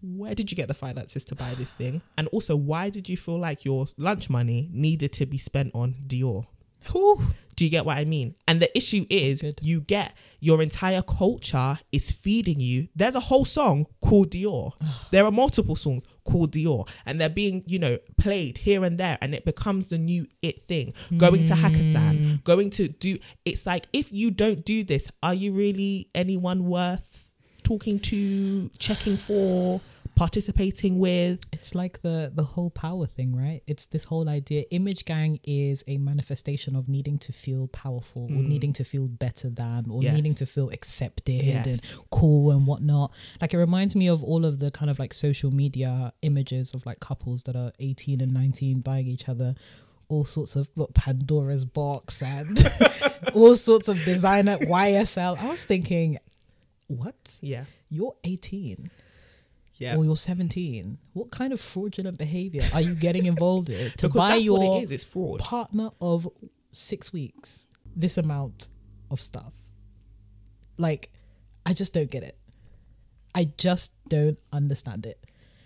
[0.00, 2.02] where did you get the finances to buy this thing?
[2.16, 5.96] And also why did you feel like your lunch money needed to be spent on
[6.06, 6.46] dior?
[6.92, 7.20] Whew.
[7.56, 8.36] do you get what i mean?
[8.46, 12.86] And the issue is you get your entire culture is feeding you.
[12.94, 14.72] There's a whole song called dior.
[15.10, 19.16] There are multiple songs called dior and they're being you know played here and there
[19.20, 20.92] and it becomes the new it thing.
[21.16, 22.34] Going to hakkasan hmm.
[22.44, 27.28] going to do it's like if you don't do this are you really anyone worth
[27.62, 29.80] talking to checking for
[30.18, 31.38] participating with.
[31.52, 33.62] It's like the the whole power thing, right?
[33.66, 34.64] It's this whole idea.
[34.70, 39.48] Image gang is a manifestation of needing to feel powerful, or needing to feel better
[39.48, 40.02] than, or Mm.
[40.02, 40.14] Yes.
[40.16, 41.66] needing to feel accepted Yes.
[41.66, 43.12] and cool and whatnot.
[43.40, 46.84] Like it reminds me of all of the kind of like social media images of
[46.84, 49.54] like couples that are eighteen and nineteen buying each other
[50.10, 52.56] all sorts of what Pandora's box and
[53.34, 55.36] all sorts of designer YSL.
[55.38, 56.18] I was thinking,
[56.86, 57.38] what?
[57.42, 57.64] Yeah.
[57.90, 58.90] You're eighteen
[59.78, 59.96] Yeah.
[59.96, 64.34] or you're 17 what kind of fraudulent behavior are you getting involved in to buy
[64.36, 64.90] your it is.
[64.90, 65.38] It's fraud.
[65.40, 66.28] partner of
[66.72, 68.68] six weeks this amount
[69.10, 69.54] of stuff
[70.76, 71.10] like
[71.64, 72.36] i just don't get it
[73.34, 75.18] i just don't understand it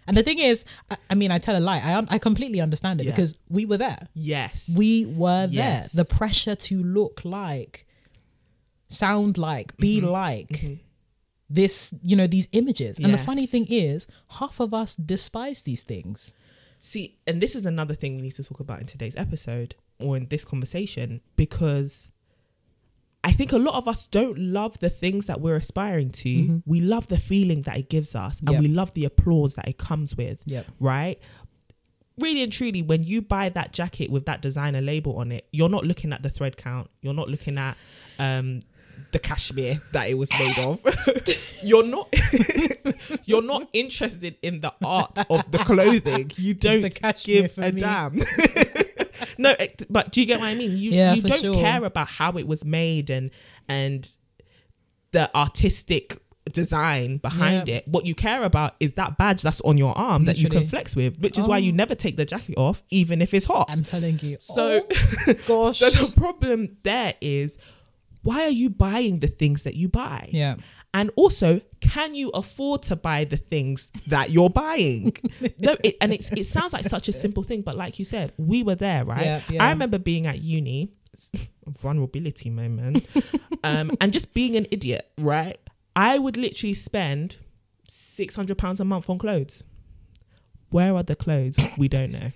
[0.07, 3.01] and the thing is i, I mean i tell a lie i, I completely understand
[3.01, 3.13] it Yeah.
[3.13, 4.71] because we were there Yes.
[4.77, 5.93] we were Yes.
[5.93, 7.87] there the pressure to look like
[8.89, 10.09] sound like be Mm-hmm.
[10.09, 10.79] like
[11.55, 14.07] this you know these images and the funny thing is
[14.39, 16.35] half of us despise these things
[16.85, 20.17] See, and this is another thing we need to talk about in today's episode or
[20.17, 22.09] in this conversation because
[23.23, 26.61] I think a lot of us don't love the things that we're aspiring to.
[26.67, 28.61] We love the feeling that it gives us and Yep.
[28.61, 30.43] we love the applause that it comes with.
[30.47, 30.67] Yep.
[30.81, 31.21] Right?
[32.19, 35.69] Really and truly, when you buy that jacket with that designer label on it, you're
[35.69, 36.91] not looking at the thread count.
[37.01, 37.77] You're not looking at
[38.19, 38.59] um,
[39.13, 40.81] the cashmere that it was made of.
[41.65, 42.09] you're not
[43.25, 46.31] you're not interested in the art of the clothing.
[46.37, 46.81] You don't
[47.25, 47.81] give a me.
[47.81, 48.19] damn.
[49.39, 49.55] no,
[49.91, 50.77] but do you get what I mean?
[50.77, 51.55] You Yeah, you don't sure.
[51.55, 53.31] care about how it was made and
[53.69, 54.09] and
[55.13, 56.19] the artistic
[56.53, 57.77] design behind Yeah.
[57.77, 57.89] it.
[57.89, 60.97] What you care about is that badge that's on your arm that you can flex
[60.97, 61.77] with, which is why you Oh.
[61.77, 63.67] never take the jacket off, even if it's hot.
[63.69, 64.85] i'm telling you So-
[65.29, 67.59] oh, gosh So the problem there is
[68.23, 70.29] why are you buying the things that you buy?
[70.33, 70.57] yeah
[70.95, 75.17] And also, can you afford to buy the things that you're buying?
[75.61, 78.33] no, it, and it's, it sounds like such a simple thing, but like you said,
[78.37, 79.25] we were there, right?
[79.25, 79.65] Yeah, yeah.
[79.65, 80.93] I remember being at uni,
[81.67, 83.07] vulnerability moment,
[83.65, 85.59] um, and just being an idiot, right?
[85.97, 87.37] I would literally spend
[87.89, 89.65] six hundred pounds a month on clothes.
[90.71, 91.59] Where are the clothes?
[91.77, 92.33] We don't know.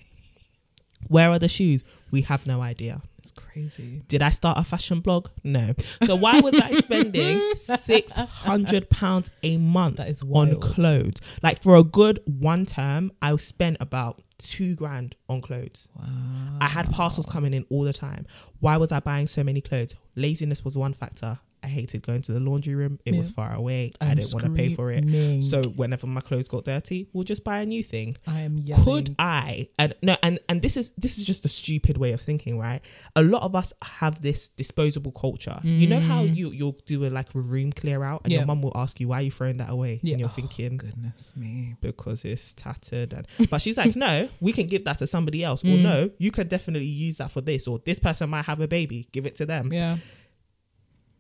[1.09, 1.85] Where are the shoes?
[2.11, 3.03] We have no idea.
[3.19, 5.29] it's crazy Did I start a fashion blog?
[5.43, 5.75] No.
[6.05, 11.17] So why was I spending six hundred pounds a month That is on clothes?
[11.43, 15.89] Like for a good one term, I spent about two grand on clothes.
[15.97, 18.27] wow I had parcels coming in all the time.
[18.61, 19.95] Why was I buying so many clothes?
[20.15, 21.39] Laziness was one factor.
[21.67, 22.99] I hated going to the laundry room.
[23.05, 23.93] It was far away.
[24.01, 25.43] I I'm didn't want to pay for it.
[25.43, 28.85] So whenever my clothes got dirty, we'll just buy a new thing i am yelling.
[28.85, 32.21] could I and no and and this is this is just a stupid way of
[32.21, 32.81] thinking, right?
[33.17, 35.59] A lot of us have this disposable culture.
[35.65, 38.35] You know how you you'll do a like a room clear out and Mm.
[38.37, 38.39] Yeah.
[38.41, 39.99] your mum will ask you why are you throwing that away?
[40.03, 40.13] Yeah.
[40.13, 44.53] And you're Oh, thinking goodness me because it's tattered and but she's like, No, we
[44.53, 45.65] can give that to somebody else.
[45.65, 45.83] Or Mm.
[45.83, 49.09] no, you can definitely use that for this, or this person might have a baby,
[49.13, 49.73] give it to them.
[49.73, 49.97] yeah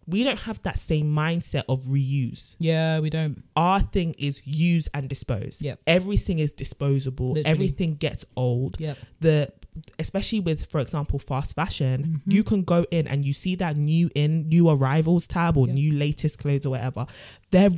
[0.08, 4.88] We don't have that same mindset of reuse yeah we don't our thing is use
[4.94, 5.60] and dispose.
[5.60, 5.80] Yep.
[5.86, 7.28] Everything is disposable.
[7.32, 7.50] Literally.
[7.50, 8.78] Everything gets old.
[8.80, 9.52] yep The
[9.98, 12.30] especially with, for example, fast fashion, Mm-hmm.
[12.30, 15.74] you can go in and you see that new in, new arrivals tab or Yep.
[15.74, 17.06] new latest clothes or whatever.
[17.50, 17.70] They're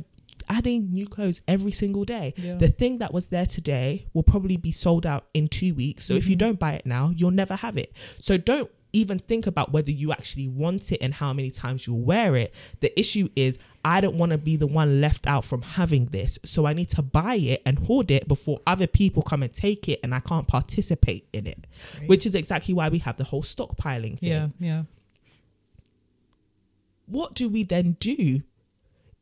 [0.47, 2.33] adding new clothes every single day.
[2.37, 2.55] Yeah.
[2.55, 6.03] The thing that was there today will probably be sold out in two weeks.
[6.05, 6.29] So if Mm-hmm.
[6.31, 7.91] you don't buy it now, you'll never have it.
[8.19, 12.01] So don't even think about whether you actually want it and how many times you'll
[12.01, 12.53] wear it.
[12.79, 16.39] The issue is I don't want to be the one left out from having this.
[16.43, 19.87] So I need to buy it and hoard it before other people come and take
[19.87, 21.67] it and I can't participate in it.
[22.07, 24.83] Which is exactly why we have the whole stockpiling thing yeah yeah
[27.05, 28.41] what do we then do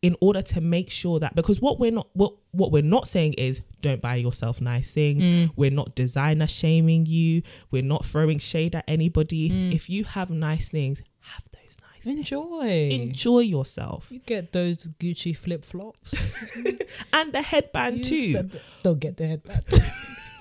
[0.02, 3.34] in order to make sure that because what we're not what what we're not saying
[3.34, 5.24] is don't buy yourself nice things.
[5.24, 5.52] Mm.
[5.56, 7.42] we're not designer shaming you.
[7.72, 9.50] We're not throwing shade at anybody.
[9.50, 9.74] Mm.
[9.74, 12.18] if you have nice things have those nice things.
[12.20, 12.90] Enjoy.
[12.92, 14.08] Enjoy yourself.
[14.12, 16.36] You get those gucci flip-flops
[17.14, 18.60] and the headband Use too.
[18.84, 19.64] don't get the headband.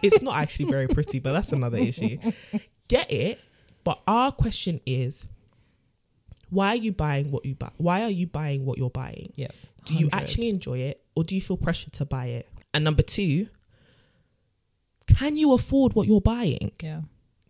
[0.03, 2.19] It's not actually very pretty but that's another issue.
[2.89, 3.41] Get it
[3.83, 5.25] but our question is
[6.51, 7.71] why are you buying what you buy?
[7.77, 9.33] Why are you buying what you're buying?
[9.37, 9.49] Yeah
[9.85, 12.49] do you actually enjoy it or do you feel pressured to buy it?
[12.75, 13.47] And number two
[15.07, 16.73] can you afford what you're buying?
[16.83, 17.03] Yeah.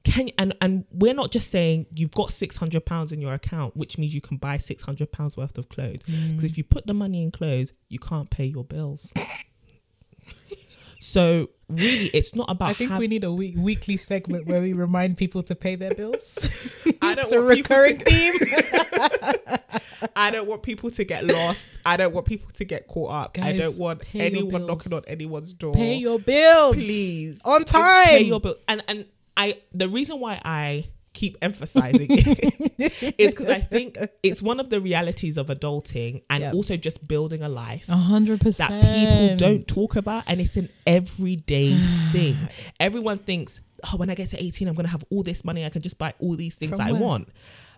[0.05, 3.97] Can and and we're not just saying you've got 600 pounds in your account which
[3.97, 6.03] means you can buy 600 pounds worth of clothes.
[6.03, 6.45] Because Mm.
[6.45, 9.13] if you put the money in clothes you can't pay your bills
[11.07, 12.71] So really, it's not about.
[12.71, 15.95] I think we need a week, weekly segment where we remind people to pay their
[15.95, 16.51] bills.
[17.01, 18.35] I don't it's a people to- recurring theme.
[20.17, 21.69] I don't want people to get lost.
[21.85, 23.39] I don't want people to get caught up.
[23.41, 25.75] I don't want anyone knocking on anyone's door.
[25.75, 28.07] pay your bills, please on Just time.
[28.07, 28.57] Pay your bill.
[28.67, 34.41] And and I the reason why I keep emphasizing it is because I think it's
[34.43, 36.55] one of the realities of adulting and Yep.
[36.55, 37.87] also just building a life.
[37.89, 41.73] A hundred that people don't talk about and it's an everyday
[42.13, 42.37] thing.
[42.79, 45.65] Everyone thinks, oh, when I get to 18, I'm going to have all this money.
[45.65, 47.29] I can just buy all these things I want.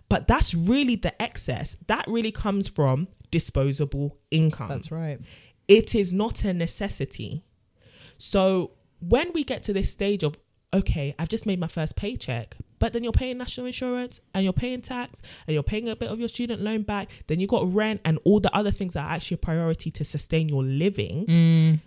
[0.09, 1.75] But that's really the excess.
[1.87, 4.67] That really comes from disposable income.
[4.67, 5.19] That's right.
[5.67, 7.43] It is not a necessity.
[8.17, 10.35] So when we get to this stage of,
[10.73, 14.53] okay, I've just made my first paycheck, but then you're paying national insurance and you're
[14.53, 17.71] paying tax and you're paying a bit of your student loan back, then you got
[17.71, 21.25] rent and all the other things that are actually a priority to sustain your living.
[21.27, 21.79] Mm.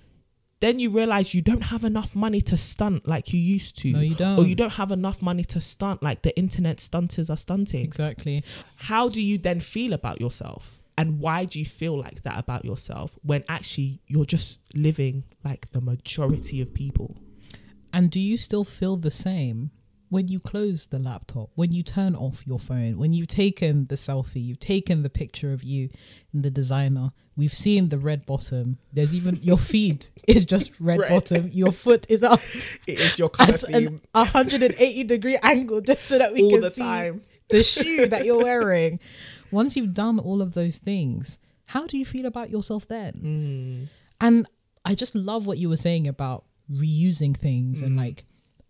[0.61, 3.91] Then you realize you don't have enough money to stunt like you used to.
[3.91, 4.39] No, you don't.
[4.39, 7.83] Or you don't have enough money to stunt like the internet stunters are stunting.
[7.83, 8.45] Exactly.
[8.77, 10.81] How do you then feel about yourself?
[10.97, 15.69] And why do you feel like that about yourself when actually you're just living like
[15.73, 17.17] the majority of people?
[17.93, 19.73] And do you still feel the same
[20.13, 23.95] when you close the laptop, when you turn off your phone, when you've taken the
[23.95, 25.89] selfie, you've taken the picture of you
[26.35, 28.77] in the designer, we've seen the red bottom.
[28.93, 31.09] There's even your feed is just red, Red.
[31.09, 31.49] bottom.
[31.51, 32.43] Your foot is up
[32.87, 36.61] It is your color at an 180 degree angle just so that we all can
[36.61, 37.23] the see time.
[37.49, 39.01] the shoe that you're wearing.
[39.51, 43.89] Once you've done all of those things, how do you feel about yourself then?
[43.89, 43.89] Mm.
[44.21, 44.47] And
[44.85, 48.25] I just love what you were saying about reusing things and like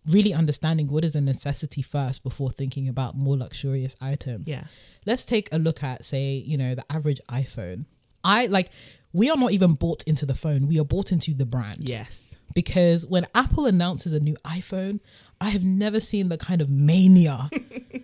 [0.07, 4.47] really understanding what is a necessity first before thinking about more luxurious items.
[4.47, 4.65] Yeah.
[5.05, 7.85] Let's take a look at, say, you know, the average iPhone.
[8.23, 8.69] I like,
[9.13, 11.87] we are not even bought into the phone, we are bought into the brand.
[11.87, 12.35] Yes.
[12.53, 14.99] Because when Apple announces a new iPhone,
[15.41, 17.49] I have never seen the kind of mania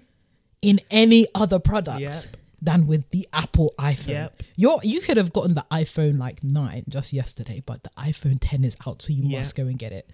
[0.62, 2.14] in any other product Yep.
[2.62, 4.08] than with the Apple iPhone.
[4.08, 4.44] Yep.
[4.56, 8.64] You're, you could have gotten the iPhone like 9 just yesterday, but the iPhone 10
[8.66, 9.40] is out, so you Yep.
[9.40, 10.10] must go and get it.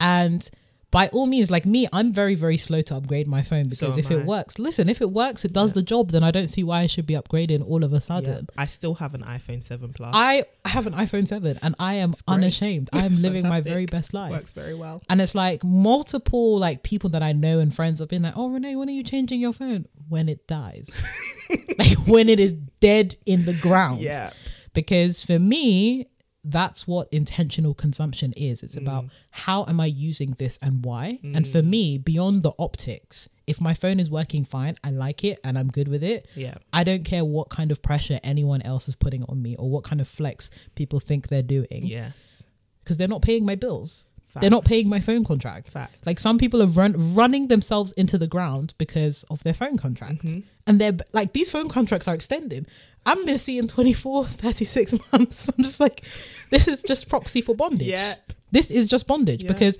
[0.00, 0.48] And
[0.94, 3.98] by all means, like me, I'm very, very slow to upgrade my phone because So
[3.98, 4.22] if it I.
[4.22, 6.86] works, listen, if it works, it does the job, then I don't see why I
[6.86, 8.32] should be upgrading all of a sudden.
[8.46, 8.52] Yep.
[8.56, 10.12] I still have an iPhone 7 Plus.
[10.14, 12.90] I have an iPhone 7 and I am unashamed.
[12.92, 14.30] I am living my very best life.
[14.30, 15.02] Works very well.
[15.08, 18.48] And it's like multiple like people that I know and friends have been like, "Oh,
[18.50, 21.04] Renée, when are you changing your phone?" When it dies,
[21.78, 24.00] like when it is dead in the ground.
[24.00, 24.32] Yeah.
[24.74, 26.06] Because for me,
[26.44, 28.62] that's what intentional consumption is.
[28.62, 28.82] It's Mm.
[28.82, 31.18] about how am I using this and why.
[31.22, 35.38] And for me, beyond the optics, if my phone is working fine, I like it
[35.42, 36.26] and I'm good with it.
[36.36, 36.54] Yeah.
[36.72, 39.84] I don't care what kind of pressure anyone else is putting on me or what
[39.84, 42.42] kind of flex people think they're doing Yes.
[42.82, 44.06] because they're not paying my bills.
[44.40, 45.70] They're not paying my phone contract.
[45.70, 45.96] Facts.
[46.04, 50.24] Like some people are run, running themselves into the ground because of their phone contract.
[50.24, 50.40] Mm-hmm.
[50.66, 52.66] And they're like, these phone contracts are extending.
[53.06, 55.48] I'm been seeing 24, 36 months.
[55.48, 56.04] I'm just like,
[56.50, 57.88] this is just proxy for bondage.
[57.88, 58.32] Yep.
[58.52, 59.48] This is just bondage Yeah.
[59.52, 59.78] because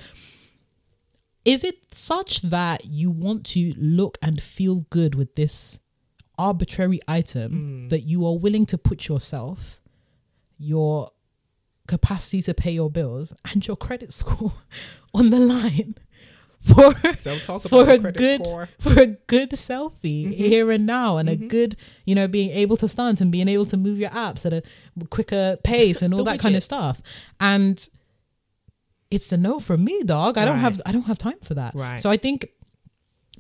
[1.45, 5.79] is it such that you want to look and feel good with this
[6.39, 7.91] arbitrary item Mm.
[7.91, 9.81] that you are willing to put yourself,
[10.59, 11.11] your
[11.87, 14.55] capacity to pay your bills, and your credit score
[15.15, 15.95] on the line
[16.75, 16.93] for
[17.69, 18.69] for a good score.
[18.79, 20.33] for a good selfie Mm-hmm.
[20.33, 23.67] here and now and a good you know being able to stunt and being able
[23.67, 24.63] to move your apps at a
[25.11, 27.03] quicker pace and all that kind of stuff
[27.39, 27.89] and
[29.11, 31.75] it's a no from me dog i don't have i don't have time for that
[31.75, 32.01] Right.
[32.01, 32.49] so i think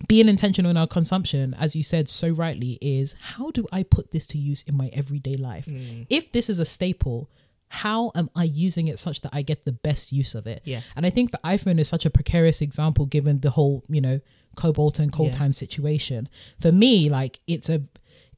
[0.09, 4.11] being intentional in our consumption as you said so rightly is how do i put
[4.11, 6.07] this to use in my everyday life Mm.
[6.11, 7.31] if this is a staple
[7.69, 10.81] how am i using it such that i get the best use of it Yeah.
[10.97, 14.21] and I think the iPhone is such a precarious example given the whole, you know,
[14.57, 16.29] cobalt and coltan situation.
[16.61, 17.83] For me, like it's a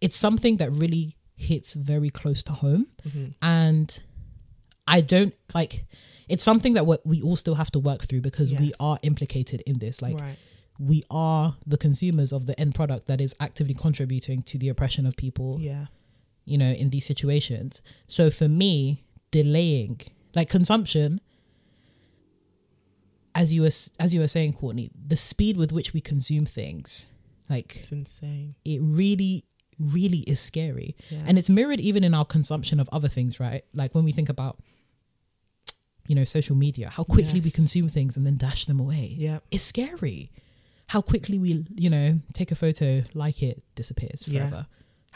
[0.01, 2.87] it's something that really hits very close to home.
[3.07, 3.27] Mm-hmm.
[3.43, 4.01] And
[4.89, 5.85] I don't like
[6.29, 9.63] it's something that we we all still have to work through because we are implicated
[9.67, 10.01] in this.
[10.01, 10.39] Like right.
[10.79, 15.05] we are the consumers of the end product that is actively contributing to the oppression
[15.07, 15.87] of people Yeah.
[16.47, 17.83] you know, in these situations.
[18.07, 19.03] So for me,
[19.41, 20.01] delaying
[20.35, 21.21] like consumption,
[23.35, 23.71] as you were
[24.05, 27.13] as you were saying, Courtney, the speed with which we consume things,
[27.51, 28.55] like It's insane.
[28.65, 29.45] it really,
[29.79, 31.25] really is scary, Yeah.
[31.27, 33.63] and it's mirrored even in our consumption of other things, right?
[33.75, 34.59] Like when we think about,
[36.09, 39.15] you know, social media, how quickly we consume things and then dash them away.
[39.19, 39.39] Yeah.
[39.51, 40.31] It's scary.
[40.89, 44.65] How quickly we, you know, take a photo, like it, disappears Yeah.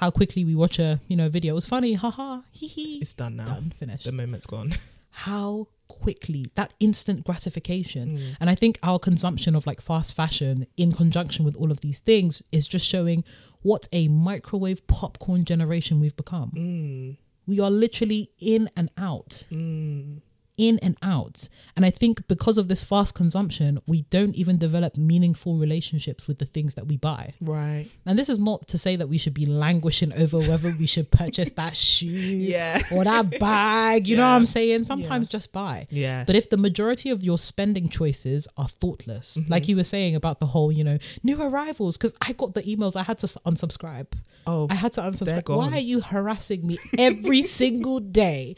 [0.01, 1.53] How quickly we watch a, you know, video.
[1.53, 2.99] It was funny, haha, hee hee.
[3.03, 3.45] It's done now.
[3.45, 4.07] Done, finished.
[4.07, 4.75] The moment's gone.
[5.11, 8.17] How quickly, that instant gratification.
[8.17, 8.37] Mm.
[8.41, 11.99] And I think our consumption of like fast fashion in conjunction with all of these
[11.99, 13.25] things is just showing
[13.61, 16.53] what a microwave popcorn generation we've become.
[16.57, 17.17] Mm.
[17.47, 19.45] We are literally in and out.
[19.53, 20.23] Mm.
[20.61, 21.49] In and out.
[21.75, 26.39] And I think because of this fast consumption, we don't even develop meaningful relationships with
[26.39, 27.33] the things that we buy.
[27.41, 27.89] Right.
[28.05, 31.11] And this is not to say that we should be languishing over whether we should
[31.11, 32.83] purchase that shoe Yeah.
[32.93, 34.07] or that bag.
[34.07, 34.85] You know what I'm saying?
[34.85, 35.87] Sometimes just buy.
[35.91, 36.25] Yeah.
[36.25, 39.51] But if the majority of your spending choices are thoughtless, mm-hmm.
[39.51, 42.63] like you were saying about the whole, you know, new arrivals, because I got the
[42.63, 44.09] emails, I had to unsubscribe.
[44.47, 45.57] Oh, I had to unsubscribe.
[45.57, 48.57] Why are you harassing me every single day?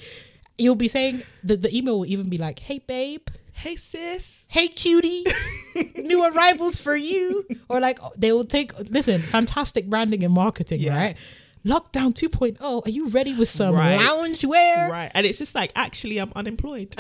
[0.59, 4.45] You'll be saying that the email will even be like, hey, babe, hey sis.
[4.49, 5.25] hey cutie
[5.97, 10.97] new arrivals for you or like they will take listen fantastic branding and marketing Yeah.
[10.97, 11.17] right
[11.65, 13.97] lockdown 2.0 are you ready with some Right.
[14.01, 15.13] lounge wear Right.
[15.15, 16.97] And it's just like actually I'm unemployed.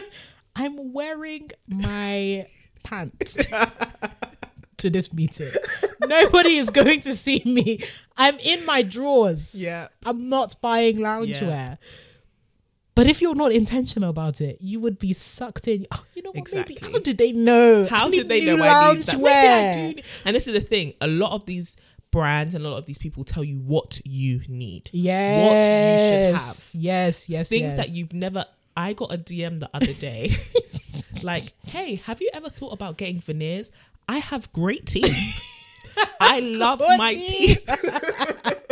[0.56, 2.46] i'm wearing my
[2.82, 3.36] pants
[4.78, 5.50] to this meeting
[6.08, 7.78] nobody is going to see me
[8.16, 9.88] i'm in my drawers Yeah.
[10.04, 11.78] i'm not buying loungewear
[12.94, 15.86] but if you're not intentional about it, you would be sucked in.
[15.92, 16.52] Oh, you know what?
[16.52, 16.92] Maybe Exactly.
[16.92, 17.86] how did they know?
[17.86, 19.18] How did they know I need that?
[19.18, 20.02] Maybe I do.
[20.24, 20.94] And this is the thing.
[21.00, 21.76] A lot of these
[22.10, 24.88] brands and a lot of these people tell you what you need.
[24.92, 25.40] Yes.
[25.42, 26.82] What you should have.
[26.82, 27.76] Yes, yes, Things yes.
[27.76, 30.36] that you've never I got a DM the other day.
[31.22, 33.70] like, hey, have you ever thought about getting veneers?
[34.08, 35.40] I have great teeth.
[36.20, 37.68] I love my teeth.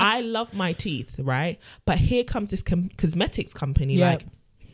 [0.00, 1.58] I love my teeth, right?
[1.84, 4.10] But here comes this com- cosmetics company Yeah.
[4.12, 4.26] like,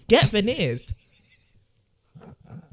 [0.09, 0.93] get veneers.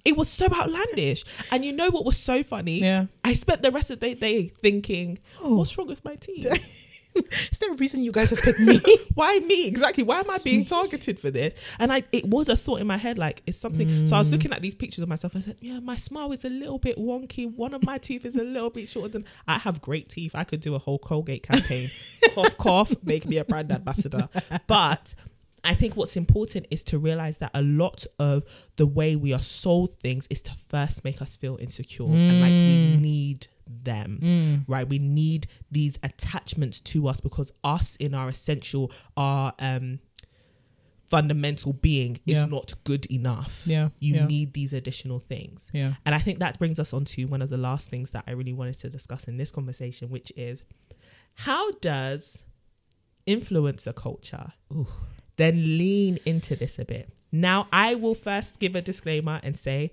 [0.06, 1.24] It was so outlandish.
[1.52, 2.80] And you know what was so funny?
[2.82, 3.06] Yeah.
[3.24, 5.56] I spent the rest of the day thinking, Oh.
[5.56, 6.46] what's wrong with my teeth?
[7.32, 8.82] Is there a reason you guys have picked me?
[9.14, 9.68] Why me?
[9.68, 10.04] Exactly.
[10.04, 11.54] Why am I being targeted for this?
[11.80, 14.08] And I it was a thought in my head, like it's something.
[14.08, 15.36] So I was looking at these pictures of myself.
[15.36, 17.54] I said, Yeah, my smile is a little bit wonky.
[17.54, 20.36] One of my teeth is a little bit shorter than I have great teeth.
[20.36, 21.90] I could do a whole Colgate campaign.
[22.34, 24.30] cough, cough, make me a brand ambassador.
[24.68, 25.16] But
[25.64, 28.44] I think what's important is to realize that a lot of
[28.76, 32.50] the way we are sold things is to first make us feel insecure and like
[32.50, 33.02] we mm.
[33.02, 34.88] need them, right?
[34.88, 40.00] We need these attachments to us because us in our essential, our um
[41.10, 42.46] fundamental being is Yeah.
[42.46, 43.64] not good enough.
[43.68, 44.26] Yeah, You yeah.
[44.26, 45.70] need these additional things.
[45.72, 45.94] yeah.
[46.06, 48.32] And I think that brings us on to one of the last things that I
[48.32, 50.64] really wanted to discuss in this conversation, which is
[51.36, 52.44] how does
[53.28, 54.54] influencer culture
[55.38, 57.10] then lean into this a bit?
[57.32, 59.92] Now, I will first give a disclaimer and say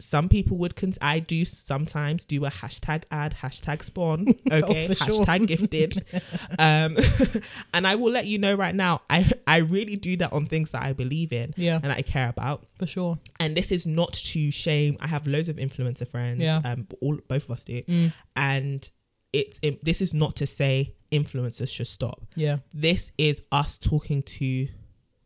[0.00, 4.96] some people would cons- I do sometimes do a hashtag ad, hashtag spon, okay, sure.
[5.24, 6.04] hashtag gifted.
[6.58, 6.96] um,
[7.74, 10.70] and I will let you know right now, I, I really do that on things
[10.70, 11.80] that I believe in Yeah.
[11.82, 13.18] and I care about For sure.
[13.40, 14.96] and this is not to shame.
[15.00, 16.40] I have loads of influencer friends.
[16.40, 16.60] Yeah.
[16.64, 18.12] Um, all both of us do, Mm.
[18.36, 18.88] and
[19.32, 22.24] it's it, this is not to say influencers should stop.
[22.36, 22.58] Yeah.
[22.72, 24.68] This is us talking to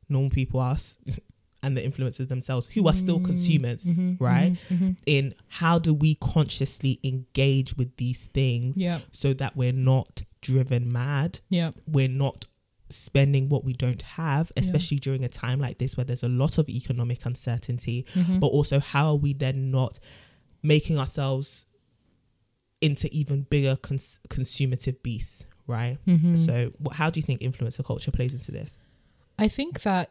[0.09, 0.99] normal people, us,
[1.63, 4.23] and the influencers themselves, who are still consumers, Mm-hmm.
[4.25, 4.57] right?
[5.07, 8.99] In how do we consciously engage with these things Yeah.
[9.13, 11.71] so that we're not driven mad Yeah.
[11.87, 12.47] we're not
[12.91, 16.59] spending what we don't have, especially during a time like this where there's a lot
[16.59, 18.39] of economic uncertainty, Mm-hmm.
[18.41, 19.99] but also how are we then not
[20.63, 21.67] making ourselves
[22.81, 25.99] into even bigger cons- consumative beasts, right?
[26.07, 26.35] Mm-hmm.
[26.37, 28.77] So, what, how do you think influencer culture plays into this?
[29.39, 30.11] I think that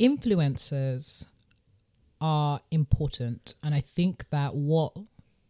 [0.00, 1.26] influencers
[2.20, 3.54] are important.
[3.62, 4.96] And I think that what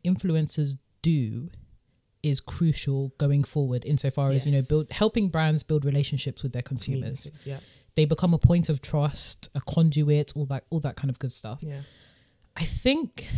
[0.04, 1.50] influencers do
[2.22, 4.68] is crucial going forward insofar as, you know, Yes.
[4.68, 7.30] build helping brands build relationships with their consumers.
[7.44, 7.60] Yeah,
[7.96, 11.32] They become a point of trust, a conduit, all that all that kind of good
[11.32, 11.58] stuff.
[11.62, 11.82] yeah,
[12.56, 13.28] I think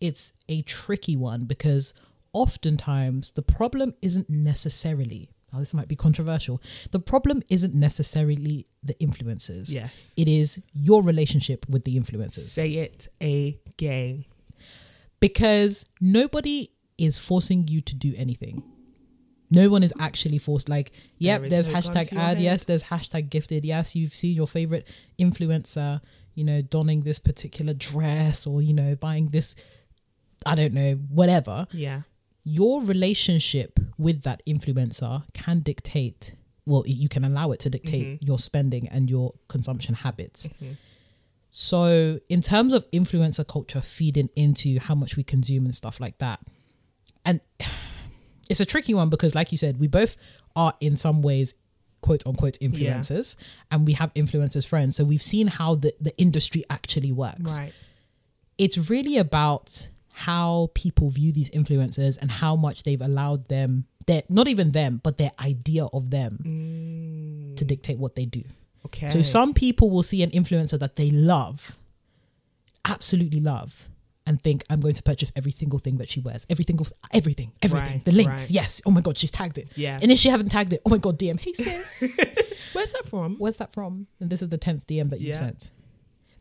[0.00, 1.92] it's a tricky one because
[2.32, 6.60] oftentimes the problem isn't necessarily, now this might be controversial,
[6.92, 9.70] the problem isn't necessarily the influencers.
[9.72, 10.12] yes.
[10.16, 12.48] It is your relationship with the influencers.
[12.48, 14.24] Say it again.
[15.20, 18.62] because nobody is forcing you to do anything.
[19.50, 20.68] No one is actually forced.
[20.68, 22.36] Like, yep, There there's no hashtag ad.
[22.36, 22.40] head.
[22.40, 23.64] Yes, there's hashtag gifted.
[23.64, 24.86] Yes, you've seen your favorite
[25.18, 26.00] influencer,
[26.34, 29.54] you know, donning this particular dress or, you know, buying this,
[30.46, 31.66] I don't know, whatever.
[31.72, 32.02] Yeah,
[32.44, 36.34] Your relationship with that influencer can dictate,
[36.66, 38.26] well, you can allow it to dictate Mm-hmm.
[38.26, 40.48] your spending and your consumption habits.
[41.50, 46.18] So, in terms of influencer culture feeding into how much we consume and stuff like
[46.18, 46.40] that,
[47.24, 47.40] and
[48.50, 50.16] it's a tricky one because, like you said, we both
[50.56, 51.54] are in some ways
[52.02, 53.36] quote unquote influencers
[53.70, 54.96] and we have influencers friends.
[54.96, 57.58] So we've seen how the, the industry actually works.
[57.58, 57.72] Right.
[58.56, 64.22] It's really about how people view these influencers and how much they've allowed them their
[64.28, 67.56] not even them, but their idea of them mm.
[67.56, 68.42] to dictate what they do.
[68.86, 69.08] Okay.
[69.08, 71.78] So some people will see an influencer that they love,
[72.88, 73.88] absolutely love,
[74.26, 77.52] and think I'm going to purchase every single thing that she wears, every single everything,
[77.62, 77.92] everything.
[77.92, 78.50] Right, the links, right.
[78.50, 78.80] yes.
[78.86, 79.68] Oh my god, she's tagged it.
[79.76, 79.98] Yeah.
[80.00, 81.38] And if she haven't tagged it, oh my god, DM.
[81.38, 82.18] Hey sis,
[82.72, 83.36] Where's that from?
[83.38, 84.06] where's that from?
[84.18, 85.38] And this is the tenth DM that you Yeah.
[85.38, 85.70] sent.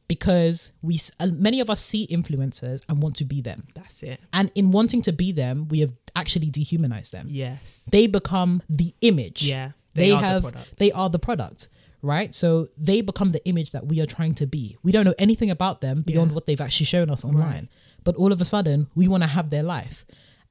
[0.10, 4.20] Because we, uh, many of us see influencers and want to be them, That's it.
[4.34, 7.28] and in wanting to be them, we have actually dehumanized them.
[7.30, 7.88] Yes.
[7.92, 9.72] They become the image Yeah.
[9.94, 10.78] they, are the have product.
[10.78, 11.70] they are the product
[12.02, 15.16] right so they become the image that we are trying to be we don't know
[15.20, 16.36] anything about them beyond Yeah.
[16.36, 17.68] what they've actually shown us online
[18.06, 20.06] but all of a sudden we want to have their life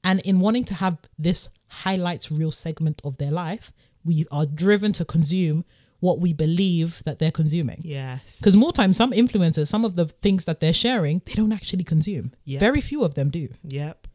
[0.04, 1.48] and in wanting to have this
[1.84, 3.72] highlights reel segment of their life
[4.04, 5.64] we are driven to consume
[6.00, 8.38] what we believe that they're consuming Yes.
[8.38, 11.84] because more times some influencers some of the things that they're sharing they don't actually
[11.84, 12.58] consume Yeah.
[12.60, 14.06] very few of them do Yep.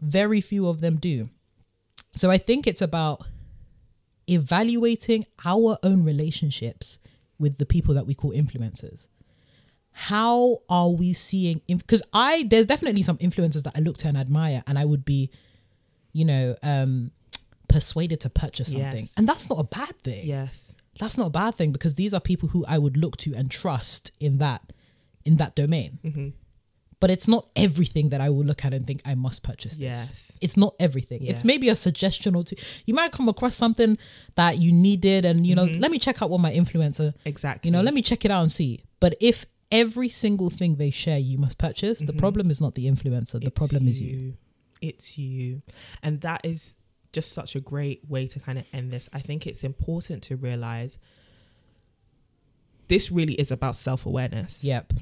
[0.00, 1.28] very few of them do.
[2.14, 3.22] So I think it's about
[4.28, 6.98] evaluating our own relationships
[7.38, 9.08] with the people that we call influencers.
[9.92, 11.60] How are we seeing?
[11.66, 15.04] Because I there's definitely some influencers that I look to and admire, and I would
[15.04, 15.30] be,
[16.12, 17.10] you know, um,
[17.68, 19.12] persuaded to purchase something, Yes.
[19.16, 20.74] and that's not a bad thing Yes.
[20.98, 23.50] that's not a bad thing because these are people who I would look to and
[23.50, 24.72] trust in that
[25.24, 25.98] in that domain.
[26.04, 26.28] Mm-hmm.
[27.00, 29.80] But it's not everything that I will look at and think I must purchase this.
[29.82, 30.38] Yes.
[30.40, 31.24] It's not everything.
[31.24, 32.56] It's maybe a suggestion or two.
[32.86, 33.96] You might come across something
[34.34, 35.80] that you needed and you know, Mm-hmm.
[35.80, 37.68] let me check out what my influencer, Exactly.
[37.68, 38.80] you know, let me check it out and see.
[38.98, 42.86] But if every single thing they share you must purchase, the problem is not the
[42.86, 43.46] influencer, the Mm-hmm.
[43.48, 44.34] It's problem is you.
[44.80, 45.62] It's you.
[46.02, 46.74] And that is
[47.12, 49.08] just such a great way to kind of end this.
[49.12, 50.98] I think it's important to realize
[52.88, 54.64] this really is about self awareness.
[54.64, 54.92] Yep.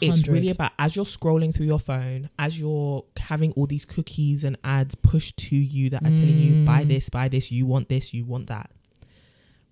[0.00, 4.42] It's really about as you're scrolling through your phone, as you're having all these cookies
[4.42, 6.64] and ads pushed to you that are telling you, Mm.
[6.66, 8.70] buy this, buy this, you want this, you want that.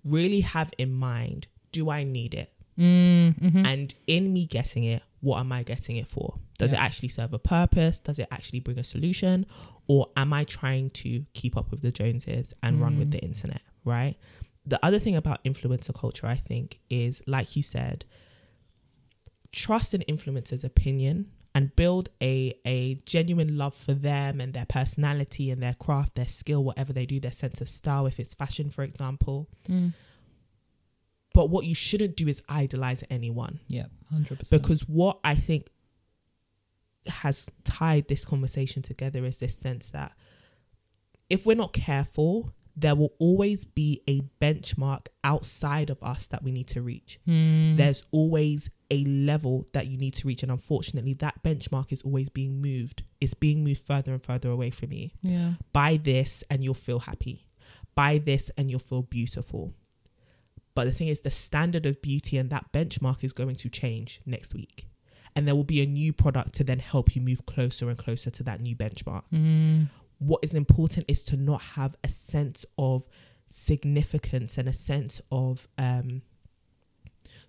[0.05, 2.53] Really have in mind, do I need it?
[2.79, 3.65] Mm, mhm.
[3.67, 6.37] And in me getting it, what am I getting it for?
[6.57, 7.99] Does it actually serve a purpose?
[7.99, 9.45] Does it actually bring a solution?
[9.87, 13.11] Or am I trying to keep up with the Joneses and run with Mm.
[13.11, 13.61] the internet?
[13.85, 14.17] Right.
[14.65, 18.05] The other thing about influencer culture, I think, is like you said,
[19.51, 25.49] trust an influencer's opinion and build a a genuine love for them and their personality
[25.51, 28.69] and their craft, their skill, whatever they do, their sense of style, if it's fashion,
[28.69, 29.49] for example.
[29.67, 29.93] Mm.
[31.33, 33.89] But what you shouldn't do is idolize anyone Yep.
[34.13, 34.49] 100%.
[34.49, 35.69] because what I think
[37.07, 40.13] has tied this conversation together is this sense that
[41.29, 46.51] if we're not careful, there will always be a benchmark outside of us that we
[46.51, 47.19] need to reach.
[47.27, 47.77] Mm.
[47.77, 50.43] There's always a level that you need to reach.
[50.43, 53.03] And unfortunately, that benchmark is always being moved.
[53.19, 55.09] It's being moved further and further away from you.
[55.21, 55.53] yeah.
[55.73, 57.47] Buy this and you'll feel happy.
[57.95, 59.73] Buy this and you'll feel beautiful.
[60.73, 64.21] But the thing is, the standard of beauty and that benchmark is going to change
[64.25, 64.87] next week.
[65.35, 68.29] And there will be a new product to then help you move closer and closer
[68.31, 69.23] to that new benchmark.
[69.33, 69.89] Mm.
[70.19, 73.07] What is important is to not have a sense of
[73.49, 76.21] significance and a sense of, um,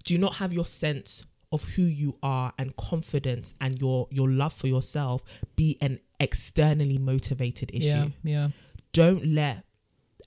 [0.05, 4.55] do not have your sense of who you are and confidence and your your love
[4.55, 5.23] for yourself
[5.55, 8.09] be an externally motivated issue Yeah.
[8.23, 8.49] Yeah.
[8.93, 9.65] don't let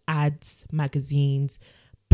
[0.08, 1.58] ads, magazines,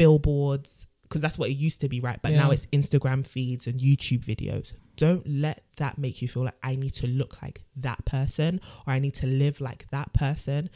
[0.01, 2.19] billboards, because that's what it used to be, right?
[2.21, 4.73] But now it's Instagram feeds and YouTube videos.
[4.97, 8.93] Don't let that make you feel like I need to look like that person or
[8.93, 10.69] I need to live like that person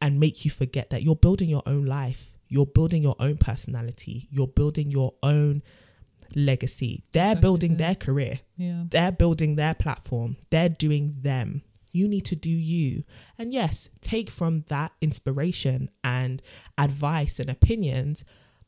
[0.00, 2.36] and make you forget that you're building your own life.
[2.48, 4.28] You're building your own personality.
[4.30, 5.62] You're building your own
[6.34, 7.02] legacy.
[7.12, 8.84] They're Exactly building their career Yeah.
[8.90, 13.04] they're building their platform they're doing them you need to do you
[13.38, 16.42] and yes take from that inspiration and
[16.76, 18.24] advice and opinions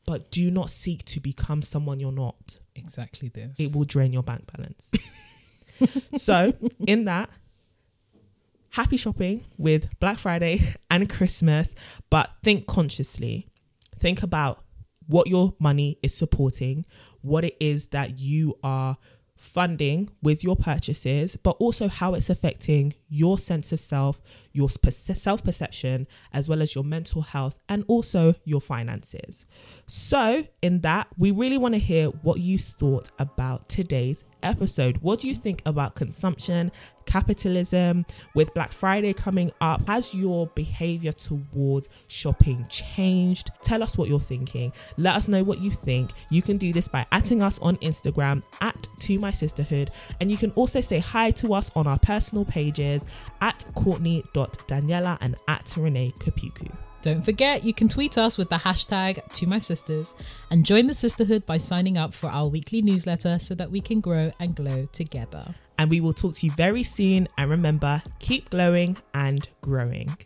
[0.08, 2.56] but do not seek to become someone you're not?
[2.74, 3.60] Exactly this.
[3.60, 4.90] it will drain your bank balance.
[6.16, 6.52] So
[6.88, 7.30] in that
[8.70, 11.72] happy shopping with black friday and christmas
[12.10, 13.46] but think consciously.
[13.96, 14.64] Think about
[15.06, 16.84] what your money is supporting
[17.22, 18.96] what it is that you are
[19.38, 24.20] funding with your purchases but also how it's affecting your sense of self
[24.52, 29.46] your self perception as well as your mental health and also your finances.
[29.86, 34.98] So in that we really want to hear what you thought about today's episode.
[34.98, 36.72] What do you think about consumption
[37.08, 38.04] capitalism.
[38.34, 43.50] With Black Friday coming up, has your behavior towards shopping changed?
[43.62, 44.72] Tell us what you're thinking.
[44.98, 46.10] Let us know what you think.
[46.30, 49.90] You can do this by atting us on Instagram at To My Sisterhood,
[50.20, 53.06] and you can also say hi to us on our personal pages
[53.40, 56.70] at Courtney.Daniela and at Renee Kapuku.
[57.00, 60.16] Don't forget, you can tweet us with the hashtag to my sisters
[60.50, 64.00] and join the sisterhood by signing up for our weekly newsletter so that we can
[64.00, 65.54] grow and glow together.
[65.78, 67.28] And we will talk to you very soon.
[67.38, 70.16] And remember, keep glowing and growing.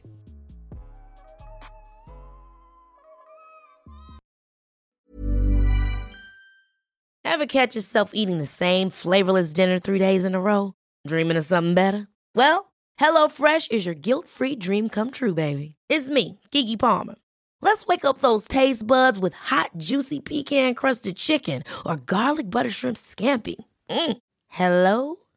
[7.25, 10.75] Ever catch yourself eating the same flavorless dinner three days in a row?
[11.07, 12.09] Dreaming of something better?
[12.35, 15.77] Well, HelloFresh is your guilt free dream come true, baby.
[15.89, 17.15] It's me, Keke Palmer.
[17.63, 22.71] Let's wake up those taste buds with hot, juicy pecan crusted chicken or garlic butter
[22.71, 23.57] shrimp scampi.
[23.89, 24.19] Mm.
[24.49, 25.17] Hello